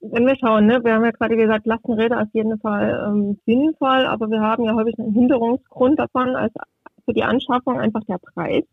Wenn 0.00 0.26
wir 0.26 0.36
schauen, 0.36 0.66
ne, 0.66 0.84
wir 0.84 0.94
haben 0.94 1.04
ja 1.04 1.10
gerade 1.10 1.36
gesagt, 1.36 1.66
Lastenräder 1.66 2.20
auf 2.22 2.28
jeden 2.32 2.60
Fall 2.60 3.04
ähm, 3.08 3.38
sinnvoll, 3.46 4.06
aber 4.06 4.30
wir 4.30 4.40
haben 4.40 4.64
ja 4.64 4.74
häufig 4.74 4.96
einen 4.98 5.14
Hinderungsgrund 5.14 5.98
davon, 5.98 6.36
als 6.36 6.52
für 7.04 7.12
die 7.12 7.24
Anschaffung 7.24 7.80
einfach 7.80 8.04
der 8.04 8.18
Preis. 8.18 8.64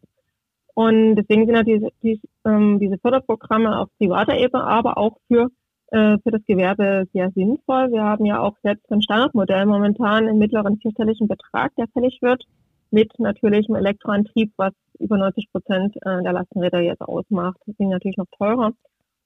Und 0.74 1.16
deswegen 1.16 1.46
sind 1.46 1.56
ja 1.56 1.64
diese, 1.64 1.90
die, 2.02 2.22
ähm, 2.46 2.80
diese 2.80 2.98
Förderprogramme 2.98 3.80
auf 3.80 3.90
privater 3.98 4.38
Ebene, 4.38 4.64
aber 4.64 4.98
auch 4.98 5.18
für 5.28 5.50
äh, 5.92 6.18
für 6.24 6.32
das 6.32 6.42
Gewerbe 6.48 7.06
sehr 7.12 7.32
sinnvoll. 7.32 7.92
Wir 7.92 8.04
haben 8.04 8.26
ja 8.26 8.40
auch 8.40 8.56
selbst 8.64 8.90
ein 8.92 9.02
Standardmodell 9.02 9.66
momentan 9.66 10.28
im 10.28 10.38
mittleren 10.38 10.78
vierstelligen 10.78 11.28
Betrag, 11.28 11.76
der 11.76 11.88
fällig 11.90 12.20
wird, 12.22 12.46
mit 12.92 13.12
natürlichem 13.20 13.76
Elektroantrieb, 13.76 14.54
was 14.56 14.72
über 15.00 15.18
90 15.18 15.52
Prozent 15.52 15.98
äh, 15.98 16.24
der 16.24 16.32
Lastenräder 16.32 16.80
jetzt 16.80 17.02
ausmacht. 17.02 17.60
Das 17.66 17.76
sind 17.76 17.90
natürlich 17.90 18.16
noch 18.16 18.30
teurer. 18.38 18.72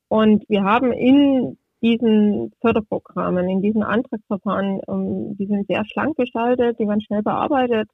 Und 0.07 0.43
wir 0.49 0.63
haben 0.63 0.91
in 0.91 1.57
diesen 1.83 2.51
Förderprogrammen, 2.61 3.47
in 3.47 3.61
diesen 3.61 3.83
Antragsverfahren, 3.83 4.81
ähm, 4.87 5.37
die 5.37 5.45
sind 5.45 5.67
sehr 5.67 5.85
schlank 5.85 6.17
gestaltet, 6.17 6.79
die 6.79 6.87
werden 6.87 7.01
schnell 7.01 7.21
bearbeitet, 7.21 7.89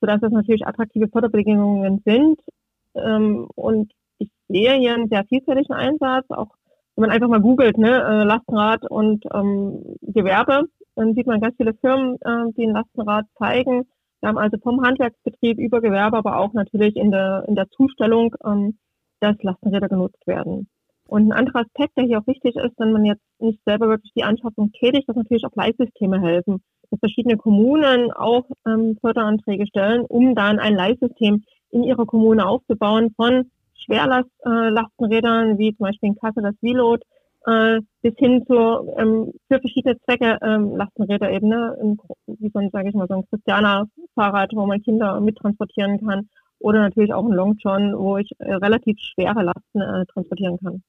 sodass 0.00 0.20
das 0.20 0.32
natürlich 0.32 0.66
attraktive 0.66 1.08
Förderbedingungen 1.08 2.02
sind. 2.06 2.40
Ähm, 2.94 3.48
und 3.54 3.92
ich 4.18 4.30
sehe 4.48 4.74
hier 4.74 4.94
einen 4.94 5.08
sehr 5.08 5.24
vielfältigen 5.24 5.74
Einsatz, 5.74 6.26
auch 6.30 6.48
wenn 6.96 7.02
man 7.02 7.10
einfach 7.10 7.28
mal 7.28 7.40
googelt, 7.40 7.76
ne, 7.76 7.90
äh, 7.90 8.24
Lastenrad 8.24 8.88
und 8.88 9.24
ähm, 9.34 9.96
Gewerbe, 10.02 10.68
dann 10.94 11.14
sieht 11.14 11.26
man 11.26 11.40
ganz 11.40 11.56
viele 11.56 11.74
Firmen, 11.74 12.16
äh, 12.20 12.52
die 12.56 12.66
ein 12.66 12.74
Lastenrad 12.74 13.26
zeigen. 13.36 13.84
Wir 14.20 14.28
haben 14.28 14.38
also 14.38 14.56
vom 14.62 14.82
Handwerksbetrieb 14.82 15.58
über 15.58 15.80
Gewerbe, 15.80 16.16
aber 16.16 16.38
auch 16.38 16.52
natürlich 16.52 16.96
in 16.96 17.10
der, 17.10 17.44
in 17.48 17.56
der 17.56 17.68
Zustellung, 17.70 18.34
ähm, 18.44 18.78
dass 19.20 19.36
Lastenräder 19.42 19.88
genutzt 19.88 20.26
werden. 20.26 20.68
Und 21.06 21.28
ein 21.28 21.32
anderer 21.32 21.60
Aspekt, 21.60 21.96
der 21.96 22.04
hier 22.04 22.20
auch 22.20 22.26
wichtig 22.26 22.56
ist, 22.56 22.78
wenn 22.78 22.92
man 22.92 23.04
jetzt 23.04 23.22
nicht 23.38 23.60
selber 23.66 23.88
wirklich 23.88 24.12
die 24.16 24.24
Anschaffung 24.24 24.72
tätigt, 24.72 25.08
dass 25.08 25.16
natürlich 25.16 25.44
auch 25.44 25.54
Leitsysteme 25.54 26.20
helfen. 26.20 26.62
Dass 26.90 27.00
verschiedene 27.00 27.36
Kommunen 27.36 28.10
auch 28.12 28.44
ähm, 28.66 28.96
Förderanträge 29.00 29.66
stellen, 29.66 30.02
um 30.06 30.34
dann 30.34 30.58
ein 30.58 30.74
Leitsystem 30.74 31.44
in 31.74 31.84
ihrer 31.84 32.06
Kommune 32.06 32.46
aufzubauen 32.46 33.12
von 33.16 33.50
Schwerlastlastenrädern, 33.84 35.50
äh, 35.50 35.58
wie 35.58 35.76
zum 35.76 35.86
Beispiel 35.86 36.10
in 36.10 36.16
Kassel 36.16 36.42
das 36.42 36.54
Vilot, 36.62 37.02
äh, 37.46 37.80
bis 38.02 38.14
hin 38.16 38.44
zu 38.46 38.54
ähm, 38.96 39.32
für 39.48 39.60
verschiedene 39.60 40.00
Zwecke 40.00 40.38
ähm, 40.42 40.76
Lastenräder 40.76 41.30
eben, 41.30 41.48
ne? 41.48 41.96
wie 42.26 42.50
so 42.50 42.58
ein, 42.58 42.70
sage 42.70 42.88
ich 42.88 42.94
mal, 42.94 43.08
so 43.08 43.14
ein 43.14 43.26
Christianer-Fahrrad, 43.28 44.52
wo 44.54 44.64
man 44.66 44.82
Kinder 44.82 45.20
mittransportieren 45.20 46.04
kann. 46.06 46.28
Oder 46.60 46.80
natürlich 46.80 47.12
auch 47.12 47.26
ein 47.26 47.32
Long 47.32 47.56
John, 47.58 47.94
wo 47.98 48.16
ich 48.16 48.30
äh, 48.38 48.54
relativ 48.54 48.98
schwere 48.98 49.42
Lasten 49.42 49.80
äh, 49.80 50.06
transportieren 50.06 50.58
kann 50.58 50.82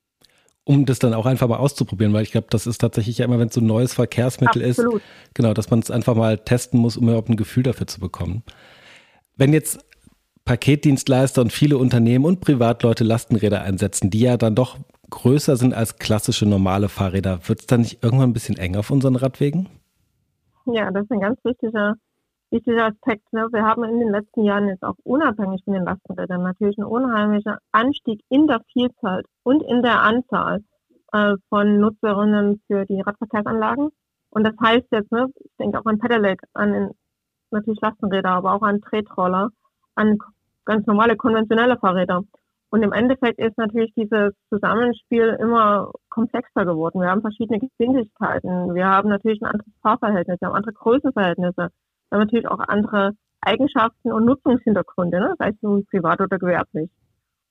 um 0.65 0.85
das 0.85 0.99
dann 0.99 1.13
auch 1.13 1.27
einfach 1.27 1.47
mal 1.47 1.57
auszuprobieren, 1.57 2.11
weil 2.11 2.23
ich 2.23 2.31
glaube, 2.31 2.47
das 2.49 2.65
ist 2.65 2.79
tatsächlich 2.79 3.19
ja 3.19 3.25
immer, 3.25 3.37
wenn 3.37 3.49
es 3.49 3.53
so 3.53 3.61
ein 3.61 3.67
neues 3.67 3.93
Verkehrsmittel 3.93 4.67
Absolut. 4.67 4.95
ist, 4.95 5.03
genau, 5.35 5.53
dass 5.53 5.69
man 5.69 5.79
es 5.79 5.91
einfach 5.91 6.15
mal 6.15 6.39
testen 6.39 6.79
muss, 6.79 6.97
um 6.97 7.07
überhaupt 7.07 7.29
ein 7.29 7.37
Gefühl 7.37 7.61
dafür 7.63 7.85
zu 7.85 7.99
bekommen. 7.99 8.43
Wenn 9.37 9.53
jetzt 9.53 9.84
Paketdienstleister 10.45 11.41
und 11.41 11.51
viele 11.51 11.77
Unternehmen 11.77 12.23
und 12.23 12.39
Privatleute 12.39 13.03
Lastenräder 13.03 13.63
einsetzen, 13.63 14.11
die 14.11 14.21
ja 14.21 14.37
dann 14.37 14.53
doch 14.53 14.77
größer 15.09 15.55
sind 15.55 15.73
als 15.73 15.97
klassische 15.97 16.45
normale 16.45 16.87
Fahrräder. 16.87 17.39
Wird 17.47 17.61
es 17.61 17.65
dann 17.65 17.81
nicht 17.81 18.03
irgendwann 18.03 18.29
ein 18.29 18.33
bisschen 18.33 18.57
eng 18.57 18.75
auf 18.75 18.91
unseren 18.91 19.15
Radwegen? 19.15 19.67
Ja, 20.67 20.91
das 20.91 21.03
ist 21.03 21.11
ein 21.11 21.19
ganz 21.19 21.43
wichtiger, 21.43 21.95
wichtiger 22.51 22.85
Aspekt. 22.85 23.31
Ne? 23.33 23.47
Wir 23.51 23.63
haben 23.63 23.83
in 23.85 23.99
den 23.99 24.09
letzten 24.09 24.43
Jahren 24.43 24.67
jetzt 24.67 24.83
auch 24.83 24.95
unabhängig 25.03 25.63
von 25.63 25.73
den 25.73 25.83
Lastenrädern 25.83 26.43
natürlich 26.43 26.77
einen 26.77 26.87
unheimlichen 26.87 27.55
Anstieg 27.71 28.21
in 28.29 28.47
der 28.47 28.61
Vielzahl 28.71 29.23
und 29.43 29.63
in 29.63 29.81
der 29.81 30.01
Anzahl 30.01 30.63
äh, 31.11 31.35
von 31.49 31.79
Nutzerinnen 31.79 32.61
für 32.67 32.85
die 32.85 33.01
Radverkehrsanlagen. 33.01 33.89
Und 34.29 34.43
das 34.43 34.53
heißt 34.61 34.87
jetzt, 34.91 35.11
ne, 35.11 35.27
ich 35.39 35.51
denke 35.59 35.79
auch 35.79 35.85
an 35.85 35.97
Pedelec, 35.97 36.41
an 36.53 36.91
natürlich 37.51 37.79
Lastenräder, 37.81 38.29
aber 38.29 38.53
auch 38.53 38.61
an 38.61 38.81
Tretroller, 38.81 39.49
an 39.95 40.17
ganz 40.65 40.85
normale 40.87 41.15
konventionelle 41.15 41.77
Fahrräder. 41.77 42.23
Und 42.71 42.83
im 42.83 42.91
Endeffekt 42.91 43.39
ist 43.39 43.57
natürlich 43.57 43.93
dieses 43.95 44.33
Zusammenspiel 44.49 45.37
immer 45.39 45.91
komplexer 46.09 46.65
geworden. 46.65 46.99
Wir 46.99 47.09
haben 47.09 47.21
verschiedene 47.21 47.59
Geschwindigkeiten. 47.59 48.73
Wir 48.73 48.87
haben 48.87 49.09
natürlich 49.09 49.41
ein 49.41 49.51
anderes 49.51 49.71
Fahrverhältnis, 49.81 50.41
wir 50.41 50.47
haben 50.47 50.55
andere 50.55 50.73
Größenverhältnisse. 50.73 51.55
Wir 51.55 52.11
haben 52.11 52.19
natürlich 52.19 52.47
auch 52.47 52.59
andere 52.59 53.11
Eigenschaften 53.41 54.11
und 54.11 54.25
Nutzungshintergründe, 54.25 55.19
ne? 55.19 55.35
sei 55.37 55.49
es 55.49 55.61
nun 55.61 55.85
privat 55.85 56.19
oder 56.19 56.39
gewerblich. 56.39 56.89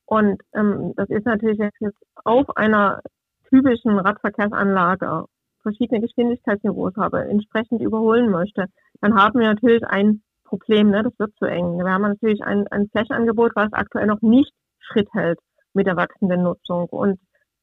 Und 0.07 0.43
ähm, 0.55 0.93
das 0.97 1.09
ist 1.09 1.25
natürlich 1.25 1.59
jetzt 1.59 1.97
auf 2.25 2.57
einer 2.57 3.01
typischen 3.49 3.99
Radverkehrsanlage 3.99 5.25
verschiedene 5.65 6.01
Geschwindigkeitsniveaus 6.01 6.95
habe, 6.97 7.25
entsprechend 7.29 7.81
überholen 7.81 8.31
möchte, 8.31 8.67
dann 9.01 9.15
haben 9.15 9.41
wir 9.41 9.49
natürlich 9.49 9.85
ein 9.87 10.23
Problem, 10.59 10.91
ne? 10.91 11.03
das 11.03 11.19
wird 11.19 11.35
zu 11.37 11.47
eng. 11.47 11.79
Wir 11.79 11.91
haben 11.91 12.03
natürlich 12.03 12.43
ein, 12.45 12.67
ein 12.69 12.89
Flächenangebot, 12.89 13.53
was 13.57 13.73
aktuell 13.73 14.07
noch 14.07 14.23
nicht 14.23 14.53
Schritt 14.79 15.09
hält 15.13 15.39
mit 15.73 15.87
der 15.87 15.97
wachsenden 15.97 16.43
Nutzung. 16.43 16.87
Und 16.91 17.19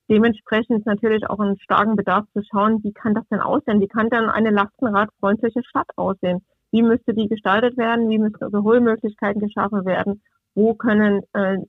dementsprechend 0.09 0.85
natürlich 0.85 1.29
auch 1.29 1.39
einen 1.39 1.57
starken 1.59 1.95
Bedarf 1.95 2.25
zu 2.33 2.41
schauen, 2.43 2.83
wie 2.83 2.91
kann 2.91 3.13
das 3.13 3.23
denn 3.29 3.39
aussehen? 3.39 3.79
Wie 3.79 3.87
kann 3.87 4.09
denn 4.09 4.25
eine 4.29 4.49
lastenradfreundliche 4.49 5.63
Stadt 5.63 5.87
aussehen? 5.95 6.43
Wie 6.71 6.81
müsste 6.81 7.13
die 7.13 7.27
gestaltet 7.27 7.77
werden? 7.77 8.09
Wie 8.09 8.19
müssen 8.19 8.45
Überholmöglichkeiten 8.45 9.41
geschaffen 9.41 9.85
werden? 9.85 10.21
Wo 10.53 10.73
können, 10.73 11.21
äh, 11.33 11.59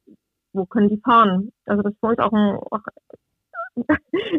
wo 0.53 0.67
können 0.67 0.89
die 0.89 1.01
fahren? 1.05 1.53
Also 1.67 1.83
das 1.83 1.93
ist 1.93 2.01
für 2.01 2.07
uns 2.07 2.19
auch, 2.19 2.33
ein, 2.33 2.57
auch 2.57 2.83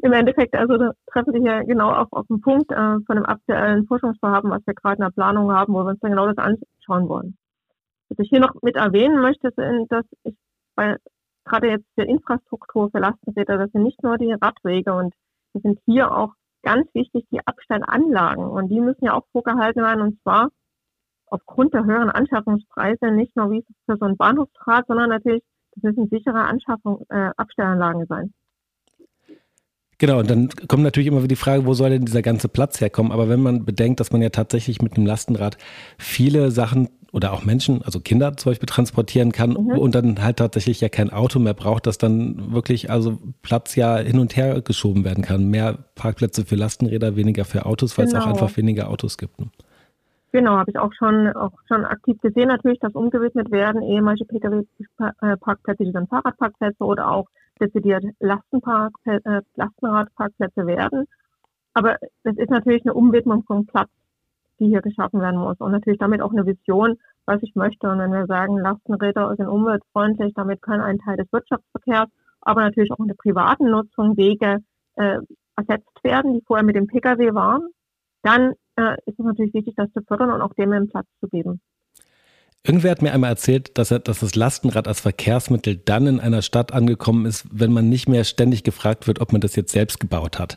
im 0.01 0.13
Endeffekt, 0.13 0.55
also 0.55 0.77
da 0.77 0.91
treffen 1.11 1.33
Sie 1.33 1.41
hier 1.41 1.63
genau 1.63 1.91
auf, 1.91 2.07
auf 2.11 2.27
den 2.27 2.41
Punkt 2.41 2.71
äh, 2.71 2.99
von 3.05 3.15
dem 3.15 3.25
aktuellen 3.25 3.85
Forschungsvorhaben, 3.87 4.51
was 4.51 4.65
wir 4.65 4.73
gerade 4.73 4.97
in 4.97 5.03
der 5.03 5.11
Planung 5.11 5.51
haben, 5.51 5.73
wo 5.73 5.79
wir 5.83 5.91
uns 5.91 5.99
dann 6.01 6.11
genau 6.11 6.31
das 6.31 6.37
anschauen 6.37 7.09
wollen. 7.09 7.37
Was 8.09 8.19
ich 8.19 8.29
hier 8.29 8.39
noch 8.39 8.53
mit 8.61 8.75
erwähnen 8.75 9.19
möchte, 9.21 9.47
ist, 9.47 9.91
dass 9.91 10.05
ich 10.23 10.35
bei 10.75 10.97
gerade 11.45 11.69
jetzt 11.69 11.87
der 11.97 12.07
Infrastruktur 12.07 12.89
für 12.91 12.99
Lastenräder, 12.99 13.57
das 13.57 13.71
sind 13.71 13.83
nicht 13.83 14.01
nur 14.03 14.17
die 14.17 14.33
Radwege 14.33 14.93
und 14.93 15.13
das 15.53 15.61
sind 15.63 15.79
hier 15.85 16.15
auch 16.15 16.33
ganz 16.61 16.87
wichtig 16.93 17.25
die 17.31 17.45
Abstellanlagen 17.45 18.45
und 18.45 18.69
die 18.69 18.79
müssen 18.79 19.05
ja 19.05 19.13
auch 19.13 19.25
vorgehalten 19.31 19.81
werden 19.81 20.01
und 20.01 20.21
zwar 20.21 20.49
aufgrund 21.27 21.73
der 21.73 21.85
höheren 21.85 22.09
Anschaffungspreise 22.09 23.11
nicht 23.11 23.35
nur 23.35 23.51
wie 23.51 23.65
für 23.85 23.97
so 23.97 24.05
ein 24.05 24.17
Bahnhofsrad, 24.17 24.85
sondern 24.87 25.09
natürlich, 25.09 25.43
das 25.71 25.83
müssen 25.83 26.07
sichere 26.09 26.43
Anschaffung, 26.43 27.05
äh, 27.09 27.31
Abstellanlagen 27.35 28.05
sein. 28.05 28.33
Genau, 29.97 30.19
und 30.19 30.29
dann 30.29 30.49
kommt 30.67 30.83
natürlich 30.83 31.07
immer 31.07 31.19
wieder 31.19 31.27
die 31.27 31.35
Frage, 31.35 31.65
wo 31.65 31.73
soll 31.73 31.91
denn 31.91 32.05
dieser 32.05 32.21
ganze 32.21 32.49
Platz 32.49 32.81
herkommen? 32.81 33.11
Aber 33.11 33.29
wenn 33.29 33.41
man 33.41 33.65
bedenkt, 33.65 33.99
dass 33.99 34.11
man 34.11 34.21
ja 34.21 34.29
tatsächlich 34.29 34.81
mit 34.81 34.97
einem 34.97 35.05
Lastenrad 35.05 35.57
viele 35.97 36.51
Sachen 36.51 36.89
oder 37.11 37.31
auch 37.31 37.45
Menschen, 37.45 37.83
also 37.83 37.99
Kinder 37.99 38.35
zum 38.35 38.51
Beispiel 38.51 38.65
transportieren 38.65 39.31
kann 39.31 39.51
mhm. 39.51 39.77
und 39.77 39.93
dann 39.93 40.23
halt 40.23 40.37
tatsächlich 40.37 40.81
ja 40.81 40.89
kein 40.89 41.11
Auto 41.11 41.37
mehr 41.37 41.53
braucht, 41.53 41.85
dass 41.85 41.99
dann 41.99 42.51
wirklich 42.51 42.89
also 42.89 43.19
Platz 43.43 43.75
ja 43.75 43.97
hin 43.97 44.17
und 44.17 44.35
her 44.35 44.61
geschoben 44.61 45.05
werden 45.05 45.23
kann. 45.23 45.49
Mehr 45.49 45.77
Parkplätze 45.93 46.43
für 46.43 46.55
Lastenräder, 46.55 47.15
weniger 47.15 47.45
für 47.45 47.67
Autos, 47.67 47.97
weil 47.97 48.07
genau. 48.07 48.17
es 48.17 48.23
auch 48.23 48.29
einfach 48.29 48.57
weniger 48.57 48.89
Autos 48.89 49.19
gibt. 49.19 49.39
Ne? 49.39 49.47
Genau, 50.31 50.57
habe 50.57 50.71
ich 50.71 50.79
auch 50.79 50.91
schon 50.93 51.27
auch 51.33 51.51
schon 51.67 51.85
aktiv 51.85 52.19
gesehen 52.19 52.47
natürlich, 52.47 52.79
dass 52.79 52.95
umgewidmet 52.95 53.51
werden 53.51 53.83
ehemalige 53.83 54.25
Pkw-Parkplätze, 54.25 55.83
die 55.83 55.91
dann 55.91 56.07
Fahrradparkplätze 56.07 56.83
oder 56.83 57.11
auch 57.11 57.27
dezidiert 57.59 58.03
Lastenparkplätze, 58.19 59.29
äh, 59.29 59.41
Lastenradparkplätze 59.55 60.65
werden. 60.65 61.05
Aber 61.73 61.97
es 62.23 62.37
ist 62.37 62.49
natürlich 62.49 62.83
eine 62.85 62.93
Umwidmung 62.93 63.43
von 63.43 63.65
Platz, 63.65 63.89
die 64.59 64.67
hier 64.67 64.81
geschaffen 64.81 65.21
werden 65.21 65.39
muss 65.39 65.59
und 65.59 65.71
natürlich 65.71 65.99
damit 65.99 66.21
auch 66.21 66.31
eine 66.31 66.45
Vision, 66.45 66.97
was 67.25 67.41
ich 67.41 67.55
möchte. 67.55 67.89
Und 67.89 67.99
wenn 67.99 68.11
wir 68.11 68.27
sagen, 68.27 68.57
Lastenräder 68.59 69.35
sind 69.35 69.47
umweltfreundlich, 69.47 70.33
damit 70.35 70.61
kann 70.61 70.81
ein 70.81 70.99
Teil 70.99 71.17
des 71.17 71.31
Wirtschaftsverkehrs, 71.31 72.09
aber 72.41 72.61
natürlich 72.61 72.91
auch 72.91 72.99
in 72.99 73.07
der 73.07 73.15
privaten 73.15 73.69
Nutzung 73.69 74.17
Wege 74.17 74.59
äh, 74.95 75.19
ersetzt 75.55 76.03
werden, 76.03 76.33
die 76.33 76.43
vorher 76.45 76.65
mit 76.65 76.75
dem 76.75 76.87
Pkw 76.87 77.33
waren, 77.33 77.69
dann 78.21 78.53
äh, 78.75 78.95
ist 79.05 79.19
es 79.19 79.25
natürlich 79.25 79.53
wichtig, 79.53 79.75
das 79.75 79.91
zu 79.93 80.01
fördern 80.03 80.31
und 80.31 80.41
auch 80.41 80.53
dem 80.53 80.71
einen 80.71 80.89
Platz 80.89 81.07
zu 81.19 81.27
geben. 81.27 81.61
Irgendwer 82.65 82.91
hat 82.91 83.01
mir 83.01 83.11
einmal 83.11 83.31
erzählt, 83.31 83.77
dass, 83.77 83.91
er, 83.91 83.99
dass 83.99 84.21
das 84.21 84.35
Lastenrad 84.35 84.87
als 84.87 85.01
Verkehrsmittel 85.01 85.75
dann 85.75 86.07
in 86.07 86.21
einer 86.21 86.41
Stadt 86.41 86.71
angekommen 86.71 87.25
ist, 87.25 87.45
wenn 87.51 87.73
man 87.73 87.89
nicht 87.89 88.07
mehr 88.07 88.23
ständig 88.23 88.63
gefragt 88.63 89.05
wird, 89.05 89.19
ob 89.19 89.33
man 89.33 89.41
das 89.41 89.57
jetzt 89.57 89.73
selbst 89.73 89.99
gebaut 89.99 90.39
hat. 90.39 90.55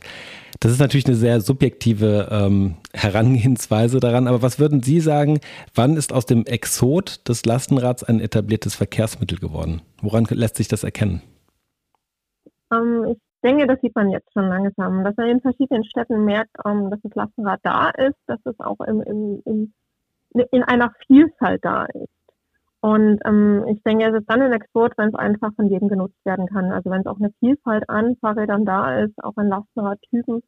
Das 0.61 0.71
ist 0.71 0.79
natürlich 0.79 1.05
eine 1.05 1.17
sehr 1.17 1.41
subjektive 1.41 2.29
ähm, 2.31 2.75
Herangehensweise 2.93 3.99
daran. 3.99 4.27
Aber 4.27 4.41
was 4.41 4.57
würden 4.57 4.81
Sie 4.81 5.01
sagen, 5.01 5.41
wann 5.75 5.97
ist 5.97 6.13
aus 6.13 6.25
dem 6.25 6.45
Exot 6.45 7.27
des 7.27 7.45
Lastenrads 7.45 8.05
ein 8.05 8.21
etabliertes 8.21 8.73
Verkehrsmittel 8.73 9.37
geworden? 9.37 9.81
Woran 10.01 10.25
lässt 10.29 10.55
sich 10.55 10.69
das 10.69 10.85
erkennen? 10.85 11.21
Ähm, 12.71 13.05
ich 13.11 13.17
denke, 13.43 13.67
das 13.67 13.81
sieht 13.81 13.95
man 13.95 14.11
jetzt 14.11 14.31
schon 14.31 14.47
langsam, 14.47 15.03
dass 15.03 15.17
man 15.17 15.27
in 15.27 15.41
verschiedenen 15.41 15.83
Städten 15.83 16.23
merkt, 16.23 16.55
ähm, 16.65 16.89
dass 16.89 17.01
das 17.03 17.15
Lastenrad 17.15 17.59
da 17.63 17.89
ist, 17.89 18.17
dass 18.27 18.39
es 18.45 18.57
auch 18.61 18.79
im, 18.79 19.01
im, 19.01 19.41
im, 19.43 19.73
in 20.33 20.63
einer 20.63 20.93
Vielfalt 21.07 21.63
da 21.63 21.85
ist. 21.85 22.09
Und 22.81 23.19
ähm, 23.25 23.65
ich 23.67 23.81
denke, 23.83 24.05
es 24.05 24.19
ist 24.19 24.29
dann 24.29 24.41
ein 24.41 24.53
Export, 24.53 24.93
wenn 24.97 25.09
es 25.09 25.15
einfach 25.15 25.53
von 25.55 25.67
jedem 25.67 25.87
genutzt 25.87 26.23
werden 26.25 26.47
kann. 26.47 26.71
Also 26.71 26.89
wenn 26.91 27.01
es 27.01 27.07
auch 27.07 27.17
eine 27.17 27.33
Vielfalt 27.39 27.89
an 27.89 28.15
Fahrrädern 28.21 28.65
da 28.65 28.99
ist, 29.01 29.13
auch 29.23 29.35
an 29.35 29.49
Lastenradtypen, 29.49 30.41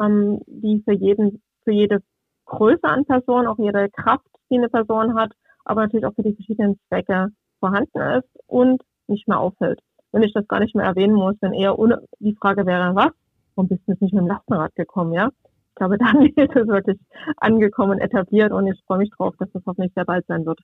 ähm, 0.00 0.40
die 0.46 0.82
für 0.84 0.92
jeden, 0.92 1.42
für 1.64 1.72
jede 1.72 2.02
Größe 2.46 2.84
an 2.84 3.04
Person, 3.04 3.46
auch 3.46 3.58
jede 3.58 3.88
Kraft, 3.90 4.26
die 4.50 4.58
eine 4.58 4.68
Person 4.68 5.14
hat, 5.14 5.32
aber 5.64 5.82
natürlich 5.82 6.06
auch 6.06 6.14
für 6.14 6.22
die 6.22 6.34
verschiedenen 6.34 6.78
Zwecke 6.88 7.28
vorhanden 7.60 8.00
ist 8.18 8.28
und 8.46 8.82
nicht 9.06 9.28
mehr 9.28 9.40
auffällt. 9.40 9.80
Wenn 10.12 10.22
ich 10.22 10.32
das 10.32 10.46
gar 10.48 10.60
nicht 10.60 10.74
mehr 10.74 10.86
erwähnen 10.86 11.14
muss, 11.14 11.36
wenn 11.40 11.52
eher 11.52 11.78
ohne, 11.78 12.02
die 12.18 12.34
Frage 12.34 12.66
wäre, 12.66 12.94
was? 12.94 13.10
Warum 13.54 13.68
bist 13.68 13.82
du 13.86 13.92
jetzt 13.92 14.02
nicht 14.02 14.12
mit 14.12 14.22
dem 14.22 14.28
Lastenrad 14.28 14.74
gekommen, 14.74 15.12
ja? 15.12 15.30
Ich 15.76 15.78
glaube, 15.78 15.98
dann 15.98 16.22
ist 16.22 16.56
es 16.56 16.68
wirklich 16.68 16.98
angekommen, 17.36 17.98
etabliert 17.98 18.50
und 18.50 18.66
ich 18.66 18.80
freue 18.86 18.96
mich 18.96 19.10
drauf, 19.10 19.34
dass 19.38 19.50
das 19.52 19.62
hoffentlich 19.66 19.92
sehr 19.94 20.06
bald 20.06 20.24
sein 20.26 20.46
wird. 20.46 20.58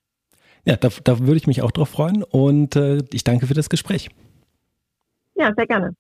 Ja, 0.65 0.77
da, 0.77 0.89
da 1.05 1.19
würde 1.19 1.37
ich 1.37 1.47
mich 1.47 1.61
auch 1.61 1.71
drauf 1.71 1.91
freuen 1.91 2.23
und 2.23 2.77
äh, 2.77 3.03
ich 3.13 3.23
danke 3.23 3.47
für 3.47 3.53
das 3.53 3.69
Gespräch. 3.69 4.09
Ja, 5.35 5.53
sehr 5.55 5.67
gerne. 5.67 5.95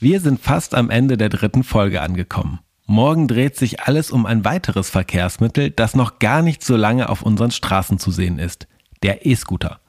Wir 0.00 0.18
sind 0.18 0.40
fast 0.40 0.74
am 0.74 0.90
Ende 0.90 1.16
der 1.16 1.28
dritten 1.28 1.62
Folge 1.62 2.00
angekommen. 2.00 2.58
Morgen 2.86 3.28
dreht 3.28 3.54
sich 3.54 3.82
alles 3.82 4.10
um 4.10 4.26
ein 4.26 4.44
weiteres 4.44 4.90
Verkehrsmittel, 4.90 5.70
das 5.70 5.94
noch 5.94 6.18
gar 6.18 6.42
nicht 6.42 6.64
so 6.64 6.74
lange 6.74 7.08
auf 7.08 7.22
unseren 7.22 7.52
Straßen 7.52 8.00
zu 8.00 8.10
sehen 8.10 8.40
ist. 8.40 8.66
Der 9.04 9.26
E-Scooter. 9.26 9.79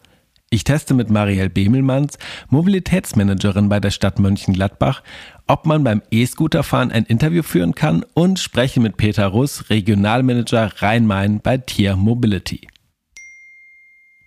Ich 0.54 0.66
teste 0.66 0.94
mit 0.94 1.10
Marielle 1.10 1.50
Bemelmanns, 1.50 2.18
Mobilitätsmanagerin 2.50 3.70
bei 3.70 3.80
der 3.80 3.90
Stadt 3.90 4.20
Mönchengladbach, 4.20 5.02
ob 5.48 5.66
man 5.66 5.86
beim 5.86 6.02
E-Scooterfahren 6.12 6.92
ein 6.92 7.06
Interview 7.06 7.42
führen 7.42 7.74
kann 7.74 8.04
und 8.14 8.38
spreche 8.38 8.82
mit 8.82 8.98
Peter 8.98 9.28
Russ, 9.28 9.70
Regionalmanager 9.70 10.74
Rhein-Main 10.82 11.40
bei 11.40 11.58
Tier 11.58 11.96
Mobility. 11.96 12.68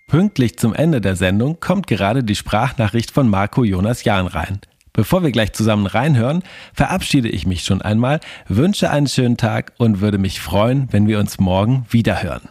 Pünktlich 0.07 0.57
zum 0.57 0.73
Ende 0.73 0.99
der 0.99 1.15
Sendung 1.15 1.59
kommt 1.59 1.85
gerade 1.85 2.23
die 2.23 2.35
Sprachnachricht 2.35 3.11
von 3.11 3.29
Marco 3.29 3.63
Jonas 3.63 4.03
Jahn 4.03 4.25
rein. 4.25 4.61
Bevor 4.93 5.21
wir 5.21 5.31
gleich 5.31 5.53
zusammen 5.53 5.85
reinhören, 5.85 6.41
verabschiede 6.73 7.29
ich 7.29 7.45
mich 7.45 7.63
schon 7.63 7.83
einmal, 7.83 8.19
wünsche 8.47 8.89
einen 8.89 9.07
schönen 9.07 9.37
Tag 9.37 9.73
und 9.77 10.01
würde 10.01 10.17
mich 10.17 10.39
freuen, 10.39 10.87
wenn 10.89 11.07
wir 11.07 11.19
uns 11.19 11.37
morgen 11.37 11.85
wieder 11.91 12.23
hören. 12.23 12.49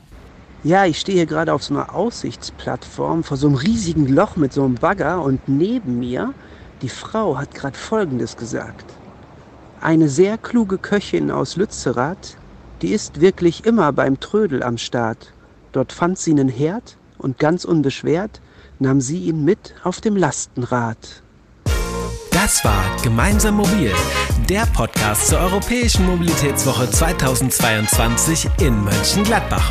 Ja, 0.64 0.86
ich 0.86 0.98
stehe 0.98 1.18
hier 1.18 1.26
gerade 1.26 1.52
auf 1.52 1.62
so 1.62 1.74
einer 1.74 1.94
Aussichtsplattform 1.94 3.22
vor 3.22 3.36
so 3.36 3.48
einem 3.48 3.56
riesigen 3.56 4.08
Loch 4.08 4.36
mit 4.36 4.54
so 4.54 4.64
einem 4.64 4.76
Bagger 4.76 5.20
und 5.20 5.46
neben 5.46 5.98
mir, 5.98 6.32
die 6.80 6.88
Frau 6.88 7.36
hat 7.36 7.54
gerade 7.54 7.76
Folgendes 7.76 8.38
gesagt. 8.38 8.86
Eine 9.82 10.08
sehr 10.08 10.38
kluge 10.38 10.78
Köchin 10.78 11.30
aus 11.30 11.56
Lützerath, 11.56 12.38
die 12.80 12.92
ist 12.92 13.20
wirklich 13.20 13.66
immer 13.66 13.92
beim 13.92 14.18
Trödel 14.20 14.62
am 14.62 14.78
Start. 14.78 15.34
Dort 15.72 15.92
fand 15.92 16.18
sie 16.18 16.30
einen 16.30 16.48
Herd 16.48 16.96
und 17.18 17.38
ganz 17.38 17.66
unbeschwert 17.66 18.40
nahm 18.78 19.02
sie 19.02 19.18
ihn 19.18 19.44
mit 19.44 19.74
auf 19.84 20.00
dem 20.00 20.16
Lastenrad. 20.16 21.22
Das 22.30 22.64
war 22.64 22.84
Gemeinsam 23.02 23.56
Mobil, 23.56 23.92
der 24.48 24.64
Podcast 24.74 25.28
zur 25.28 25.40
Europäischen 25.40 26.06
Mobilitätswoche 26.06 26.90
2022 26.90 28.48
in 28.60 28.82
Mönchengladbach. 28.82 29.70